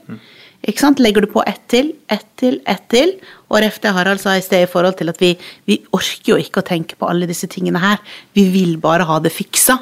[0.68, 1.02] Ikke sant?
[1.04, 3.16] Legger du på ett til, ett til, ett til,
[3.48, 5.34] og ref det Harald sa i sted i forhold til at vi,
[5.70, 8.02] vi orker jo ikke å tenke på alle disse tingene her,
[8.36, 9.78] vi vil bare ha det fiksa,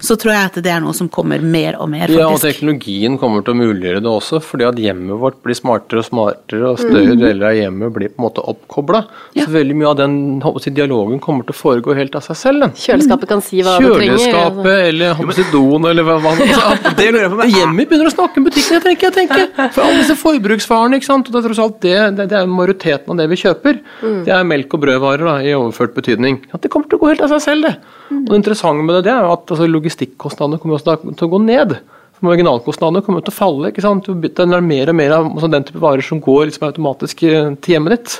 [0.00, 2.20] så tror jeg at det er noe som kommer mer og mer, faktisk.
[2.20, 6.02] Ja, og teknologien kommer til å muliggjøre det også, fordi at hjemmet vårt blir smartere
[6.02, 9.04] og smartere, og større deler av hjemmet blir på en måte oppkobla.
[9.36, 9.46] Ja.
[9.46, 12.64] Så veldig mye av den håper dialogen kommer til å foregå helt av seg selv.
[12.64, 12.74] Den.
[12.76, 14.16] Kjøleskapet kan si hva du trenger.
[14.16, 18.14] Kjøleskapet eller håper doen eller hva hva altså, det lurer jeg på, Hjemmet begynner å
[18.14, 19.46] snakke med butikken, jeg tenker, jeg tenker.
[19.74, 21.28] For alle disse forbruksvarene, ikke sant.
[21.28, 23.80] Og det er tross alt det, det, det er majoriteten av det vi kjøper.
[24.26, 26.40] Det er melk og brødvarer da, i overført betydning.
[26.54, 27.96] At det kommer til å gå helt av seg selv, det.
[28.20, 31.32] Og det interessante med det, det er at altså, logistikkostnadene kommer også da til å
[31.34, 31.76] gå ned.
[32.24, 33.70] Marginalkostnadene kommer til å falle.
[33.70, 34.08] ikke sant?
[34.08, 37.52] Det er mer og mer av sånn den type varer som går liksom automatisk eh,
[37.62, 38.16] til hjemmet ditt.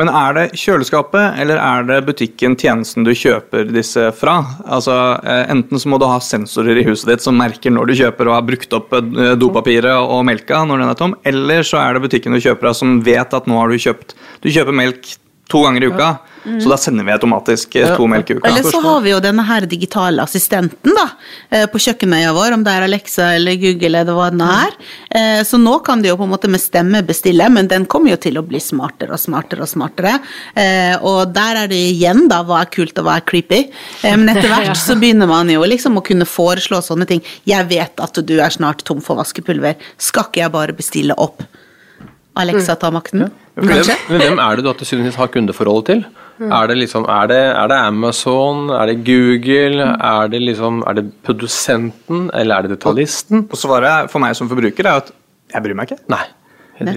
[0.00, 4.40] Men er det kjøleskapet, eller er det butikken, tjenesten du kjøper disse fra?
[4.66, 7.96] Altså, eh, Enten så må du ha sensorer i huset ditt som merker når du
[8.02, 11.80] kjøper og har brukt opp eh, dopapiret og melka når den er tom, eller så
[11.84, 14.74] er det butikken du kjøper av som vet at nå har du kjøpt Du kjøper
[14.74, 15.14] melk
[15.50, 18.48] to ganger i uka, så da sender vi automatisk eh, to melk i uka.
[18.48, 21.04] Eller så har vi jo denne her digitale assistenten da,
[21.52, 24.78] eh, på kjøkkenøya vår, om det er Alexa eller Google eller hva det er.
[25.20, 28.14] Eh, Så nå kan de jo på en måte med stemme bestille, men den kommer
[28.14, 30.14] jo til å bli smartere og smartere og smartere.
[30.56, 33.62] Eh, Og der er det igjen da hva er kult og hva er creepy.
[34.04, 37.22] Men etter hvert så begynner man jo liksom å kunne foreslå sånne ting.
[37.44, 41.42] Jeg vet at du er snart tom for vaskepulver, skal ikke jeg bare bestille opp?
[42.40, 43.96] Alexa tar makten, Men kanskje?
[44.08, 46.02] hvem, hvem er det du til syvende og sist har kundeforholdet til?
[46.40, 50.96] Er det liksom, er det, er det Amazon, er det Google, er det liksom, er
[50.96, 53.44] det produsenten, eller er det detaljisten?
[53.50, 55.10] Og svaret for meg som forbruker er at
[55.52, 56.00] jeg bryr meg ikke.
[56.12, 56.22] Nei.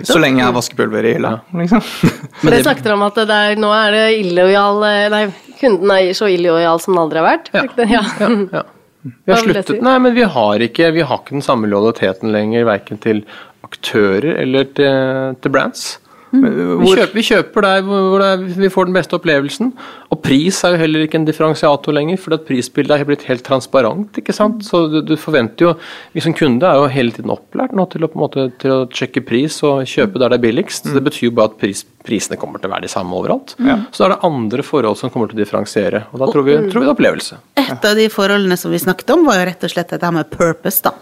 [0.07, 1.33] Så lenge jeg har vaskepulver i hylla.
[1.59, 1.81] Liksom.
[2.39, 4.79] For dere snakket om at det er, nå er det illojal
[5.11, 5.25] Nei,
[5.59, 7.51] kunden er så illojal som den aldri har vært.
[7.51, 7.65] Ja.
[7.83, 8.03] Ja.
[8.21, 8.63] Ja, ja.
[9.03, 12.63] Vi har sluttet, nei, men vi har ikke, vi har ikke den samme lojaliteten lenger,
[12.69, 13.19] verken til
[13.65, 15.85] aktører eller til, til brands.
[16.33, 19.69] Vi kjøper, vi kjøper der hvor er, vi får den beste opplevelsen.
[20.09, 23.45] Og pris er jo heller ikke en differensiator lenger, for at prisbildet er blitt helt
[23.45, 24.17] transparent.
[24.17, 24.65] ikke sant?
[24.65, 25.73] Så du, du forventer jo
[26.15, 28.73] Vi som kunde er jo hele tiden opplært nå til å, på en måte, til
[28.73, 30.89] å sjekke pris og kjøpe der det er billigst.
[30.89, 33.53] Det betyr jo bare at pris, prisene kommer til å være de samme overalt.
[33.93, 36.07] Så da er det andre forhold som kommer til å differensiere.
[36.13, 37.41] Og da tror vi, tror vi det er opplevelse.
[37.61, 40.33] Et av de forholdene som vi snakket om, var jo rett og slett dette med
[40.33, 40.97] purpose, da.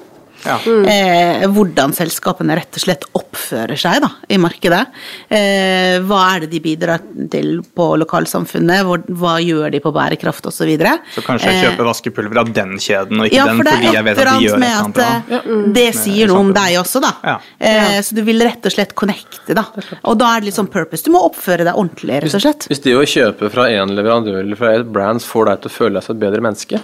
[0.45, 0.57] Ja.
[0.65, 4.81] Eh, hvordan selskapene rett og slett oppfører seg da, i markedet.
[5.29, 10.47] Eh, hva er det de bidrar til på lokalsamfunnet, hvor, hva gjør de på bærekraft
[10.49, 10.71] osv.
[10.81, 13.93] Så, Så kanskje jeg kjøper vaskepulver av den kjeden, og ikke ja, den for fordi
[13.95, 16.51] jeg vet at de gjør et annet eller annet at eh, det sier noe om
[16.57, 17.13] deg også, da.
[17.31, 17.37] Ja.
[17.71, 19.65] Eh, så du vil rett og slett connecte, da.
[20.01, 21.05] Og da er det litt sånn purpose.
[21.05, 22.67] Du må oppføre deg ordentlig, rett og slett.
[22.71, 25.75] Hvis det å kjøpe fra én leverandør eller fra et brand får deg til å
[25.77, 26.81] føle deg som et bedre menneske,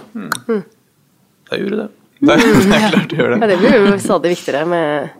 [1.48, 1.88] da gjør du det.
[2.18, 3.48] Det er, det er klart du gjør Ja, det.
[3.52, 5.10] det blir jo stadig viktigere med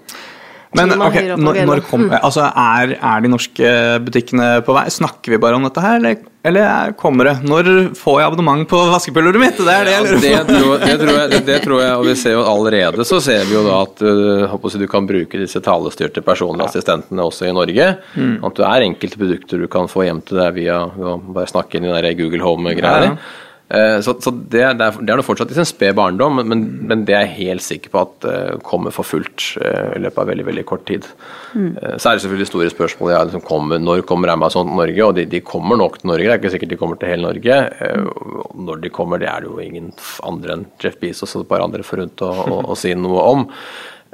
[0.76, 3.68] Men ok, på når, når kom, altså, er, er de norske
[4.04, 4.82] butikkene på vei?
[4.92, 7.32] Snakker vi bare om dette her, eller, eller er- kommer det?
[7.48, 9.56] Når får jeg abonnement på vaskepulveret mitt?
[9.64, 11.94] Det er det jeg Ja, lurer det, tror, det, tror jeg, det, det tror jeg,
[11.96, 15.08] og vi ser jo allerede så ser vi jo da at uh, håper du kan
[15.08, 17.88] bruke disse talestyrte personlige assistentene også i Norge.
[18.44, 21.78] At det er enkelte produkter du kan få hjem til deg via å bare snakke
[21.80, 23.14] inn i den Google Home-greiene.
[23.16, 27.02] Ja, Så, så det, det, er, det er fortsatt i sin spede barndom, men, men
[27.04, 30.30] det er jeg helt sikker på at eh, kommer for fullt eh, i løpet av
[30.30, 31.04] veldig veldig kort tid.
[31.52, 35.04] Eh, Så er det selvfølgelig store spørsmål ja, liksom kommer, når kommer Amazon til Norge,
[35.10, 36.24] og de, de kommer nok til Norge.
[36.24, 37.60] Det er ikke sikkert de kommer til hele Norge.
[37.84, 38.08] Eh,
[38.56, 39.92] Når de kommer, det er det jo ingen
[40.32, 43.46] andre enn Jeff Bezos og et par andre forunt å, å, å si noe om.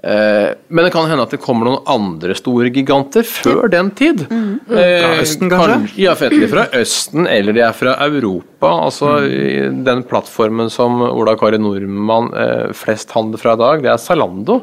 [0.04, 4.26] Eh, Men det kan hende at det kommer noen andre store giganter før den tid.
[4.28, 5.78] Eh, Fra Østen, kanskje?
[6.02, 8.72] Ja, for enten de er fra Østen eller de er fra Europa.
[8.84, 9.80] Altså mm.
[9.86, 14.60] Den plattformen som Ola Kari Nordmann eh, flest handler fra i dag, det er Zalando.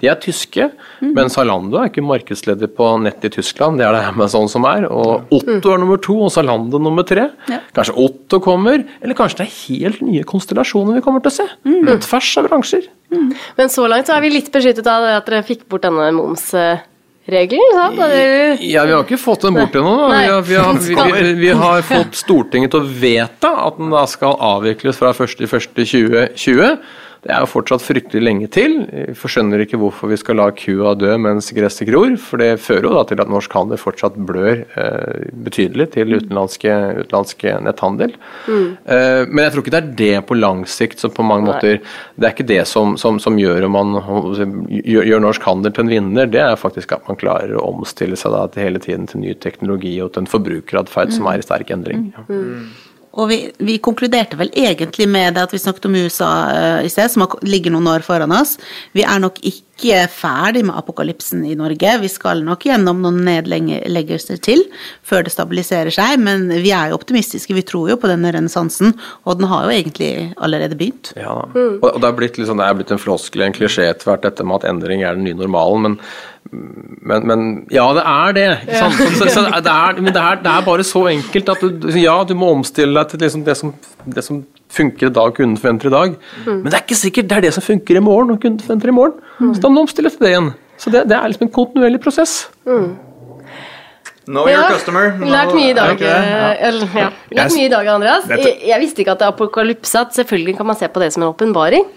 [0.00, 0.68] De er tyske,
[1.00, 3.80] men Zalando er ikke markedsleder på nett i Tyskland.
[3.80, 4.88] Det er det Amazon som er.
[4.92, 7.30] Og Otto er nummer to, og Zalando nummer tre.
[7.76, 11.48] Kanskje Otto kommer, eller kanskje det er helt nye konstellasjoner vi kommer til å se.
[11.62, 12.88] På tvers av bransjer.
[13.56, 16.08] Men så langt så er vi litt beskyttet av det at dere fikk bort denne
[16.16, 17.98] momsregelen, sant?
[18.00, 19.92] Eller- Ja, vi har ikke fått den bort ennå.
[20.10, 24.04] Vi, har- vi, vi, vi, vi har fått Stortinget til å vedta at den da
[24.06, 26.78] skal avvikles fra 1.1.2020.
[27.22, 28.72] Det er jo fortsatt fryktelig lenge til.
[28.90, 32.16] Vi forskjønner ikke hvorfor vi skal la kua dø mens gresset gror.
[32.18, 36.74] For det fører jo da til at norsk handel fortsatt blør eh, betydelig til utenlandske,
[37.04, 38.16] utenlandske netthandel.
[38.50, 41.54] Eh, men jeg tror ikke det er det på lang sikt som på mange Nei.
[41.54, 41.78] måter
[42.18, 43.94] Det er ikke det som, som, som gjør, man,
[44.66, 46.30] gjør, gjør norsk handel til en vinner.
[46.32, 49.38] Det er faktisk at man klarer å omstille seg da, til hele tiden til ny
[49.38, 52.10] teknologi og til en forbrukeratferd som er i sterk endring.
[52.18, 52.42] Ja.
[53.12, 56.90] Og vi, vi konkluderte vel egentlig med det at vi snakket om USA uh, i
[56.92, 58.56] sted, som ligger noen år foran oss.
[58.96, 61.96] Vi er nok ikke ferdig med apokalypsen i Norge.
[62.04, 64.64] Vi skal nok gjennom noen nedleggelser til
[65.04, 67.56] før det stabiliserer seg, men vi er jo optimistiske.
[67.56, 68.94] Vi tror jo på denne renessansen,
[69.26, 71.12] og den har jo egentlig allerede begynt.
[71.18, 71.68] Ja, da.
[71.82, 74.24] og, og det er blitt, liksom, det er blitt en floskel, en klisjé etter hvert,
[74.24, 75.90] dette med at endring er den nye normalen.
[75.90, 76.00] men
[76.50, 78.48] men, men ja, det er det.
[78.76, 78.98] Sant?
[78.98, 81.86] Så, så, så det, er, men det, er, det er bare så enkelt at du,
[81.96, 83.70] ja, du må omstille deg til liksom det, som,
[84.04, 86.18] det som funker i dag, kunden forventer i dag.
[86.48, 88.92] Men det er ikke sikkert det er det som funker i morgen, og kunden forventer
[88.92, 89.16] i morgen.
[89.54, 90.52] Så da må du omstille til det igjen.
[90.82, 92.34] Så det, det er liksom en kontinuerlig prosess.
[94.26, 95.16] Know your customer.
[95.18, 95.98] Lært mye i dag?
[96.02, 96.52] Ja.
[96.68, 97.08] eller, ja.
[97.34, 98.28] Lært mye i dag, Andreas.
[98.30, 101.10] Jeg, jeg visste ikke at det er apokalypse, at selvfølgelig kan man se på det
[101.14, 101.88] som en åpenbaring.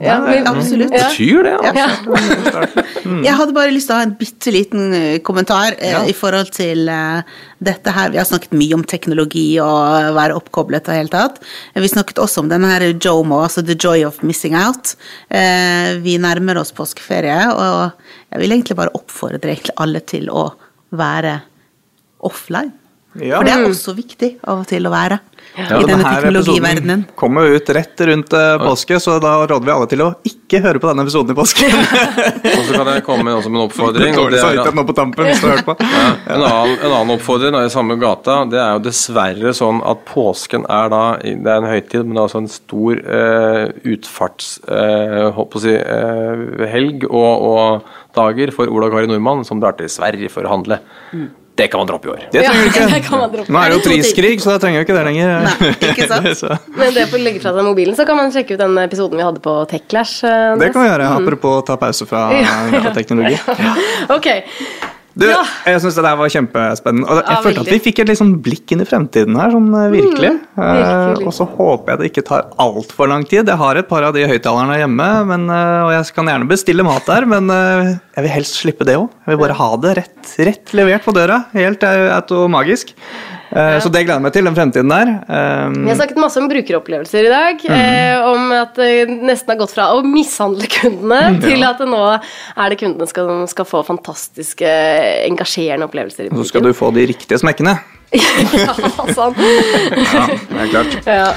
[0.00, 0.92] Ja, men- Absolutt.
[0.96, 1.08] Ja.
[1.10, 1.76] Betyr det, altså?
[1.76, 2.84] Ja.
[3.26, 6.00] Jeg hadde bare lyst til å ha en bitte liten eh, kommentar eh, Ja.
[6.08, 7.20] i forhold til eh,
[7.60, 8.08] dette her.
[8.14, 11.38] Vi har snakket mye om teknologi og være oppkoblet og helt tatt.
[11.76, 14.94] Vi snakket også om denne her JOMO, altså The Joy of Missing Out.
[15.28, 17.92] Vi nærmer oss påskeferie, og
[18.32, 20.48] jeg vil egentlig bare oppfordre alle til å
[20.96, 21.40] være
[22.24, 22.72] offline.
[23.18, 23.40] Ja.
[23.40, 25.16] For det er også viktig av og til å være
[25.50, 27.00] i denne denne denne teknologiverdenen.
[27.08, 30.60] episoden kommer ut rett rundt eh, påske, så da råder vi alle til å ikke
[30.62, 31.66] høre på denne episoden i påske.
[32.54, 34.14] Og så kan jeg komme med også med en oppfordring.
[34.14, 35.26] Dårlig samvittighet nå på tampen.
[35.26, 35.76] hvis du har hørt på.
[35.90, 39.82] Ja, en, annen, en annen oppfordring er i samme gata, det er jo dessverre sånn
[39.90, 43.64] at påsken er da Det er en høytid, men det er også en stor uh,
[43.90, 44.52] utfarts...
[44.70, 49.74] uh, holdt å si eh, helg og, og dager for Ola Kari Nordmann, som drar
[49.78, 50.80] til Sverige for å handle.
[51.56, 52.20] Det kan man droppe i år.
[52.32, 53.00] Det trenger du ikke.
[53.10, 53.52] kan man droppe.
[53.52, 55.32] Nå er det jo priskrig, så da trenger du ikke det lenger.
[55.44, 56.28] Nei, ikke sant?
[56.38, 59.20] Så, Men det får legge fra seg mobilen, så kan man sjekke ut den episoden
[59.20, 60.22] vi hadde på Techlash.
[60.24, 61.26] eh, det kan vi gjøre, Mm.
[61.26, 62.28] apropos å ta pause fra
[62.98, 63.36] teknologi.
[64.08, 64.30] Ok.
[65.18, 65.42] Du, Ja.
[65.66, 67.06] jeg syns det der var kjempespennende.
[67.10, 69.70] Og jeg Ja, følte at vi fikk et sånn blikk inn i fremtiden her, sånn
[69.90, 70.30] virkelig.
[70.30, 70.40] virkelig.
[70.56, 71.20] virkelig.
[71.20, 73.46] Eh, og så håper jeg det ikke tar altfor lang tid.
[73.46, 76.84] Jeg har et par av de høyttalerne hjemme, men, eh, og jeg kan gjerne bestille
[76.84, 79.10] mat der, men eh, jeg vil helst slippe det òg.
[79.26, 81.44] Jeg vil bare ha det rett, rett levert på døra.
[81.54, 82.94] Helt eh, automagisk.
[83.50, 85.08] Eh, Så det gleder jeg meg til, den fremtiden der.
[85.26, 87.64] Eh, Vi har snakket masse om brukeropplevelser i dag.
[87.66, 92.68] eh, om at det nesten har gått fra å mishandle kundene til at nå er
[92.70, 94.70] det kundene som skal, skal få fantastiske,
[95.26, 96.30] engasjerende opplevelser.
[96.30, 97.78] så skal du få de riktige smekkene.
[98.12, 98.72] ja,
[99.14, 99.34] sånn.
[99.38, 100.94] Ja, det er klart.
[101.06, 101.28] ja.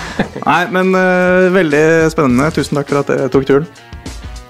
[0.41, 2.47] Nei, men uh, veldig spennende.
[2.55, 3.68] Tusen takk for at dere tok turen.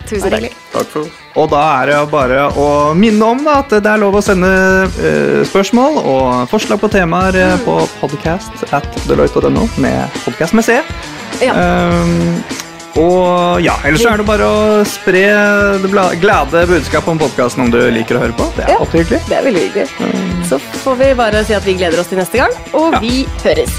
[0.09, 0.55] Tusen takk.
[0.73, 1.07] Takk for
[1.39, 4.49] Og da er det bare å minne om da, at det er lov å sende
[4.97, 10.77] uh, spørsmål og forslag på temaer eh, på podcast at deloitte.no med podcast med C.
[11.41, 11.55] Ja.
[11.55, 12.43] Um,
[13.01, 15.23] og ja, ellers er det bare å spre
[15.81, 15.89] det
[16.21, 18.45] glade budskapet om podkasten om du liker å høre på.
[18.53, 18.77] Det er Ja.
[18.83, 19.21] alltid hyggelig.
[19.31, 19.87] Det er veldig hyggelig.
[20.51, 22.99] Så får vi bare si at vi gleder oss til neste gang, og Ja.
[23.01, 23.73] vi høres.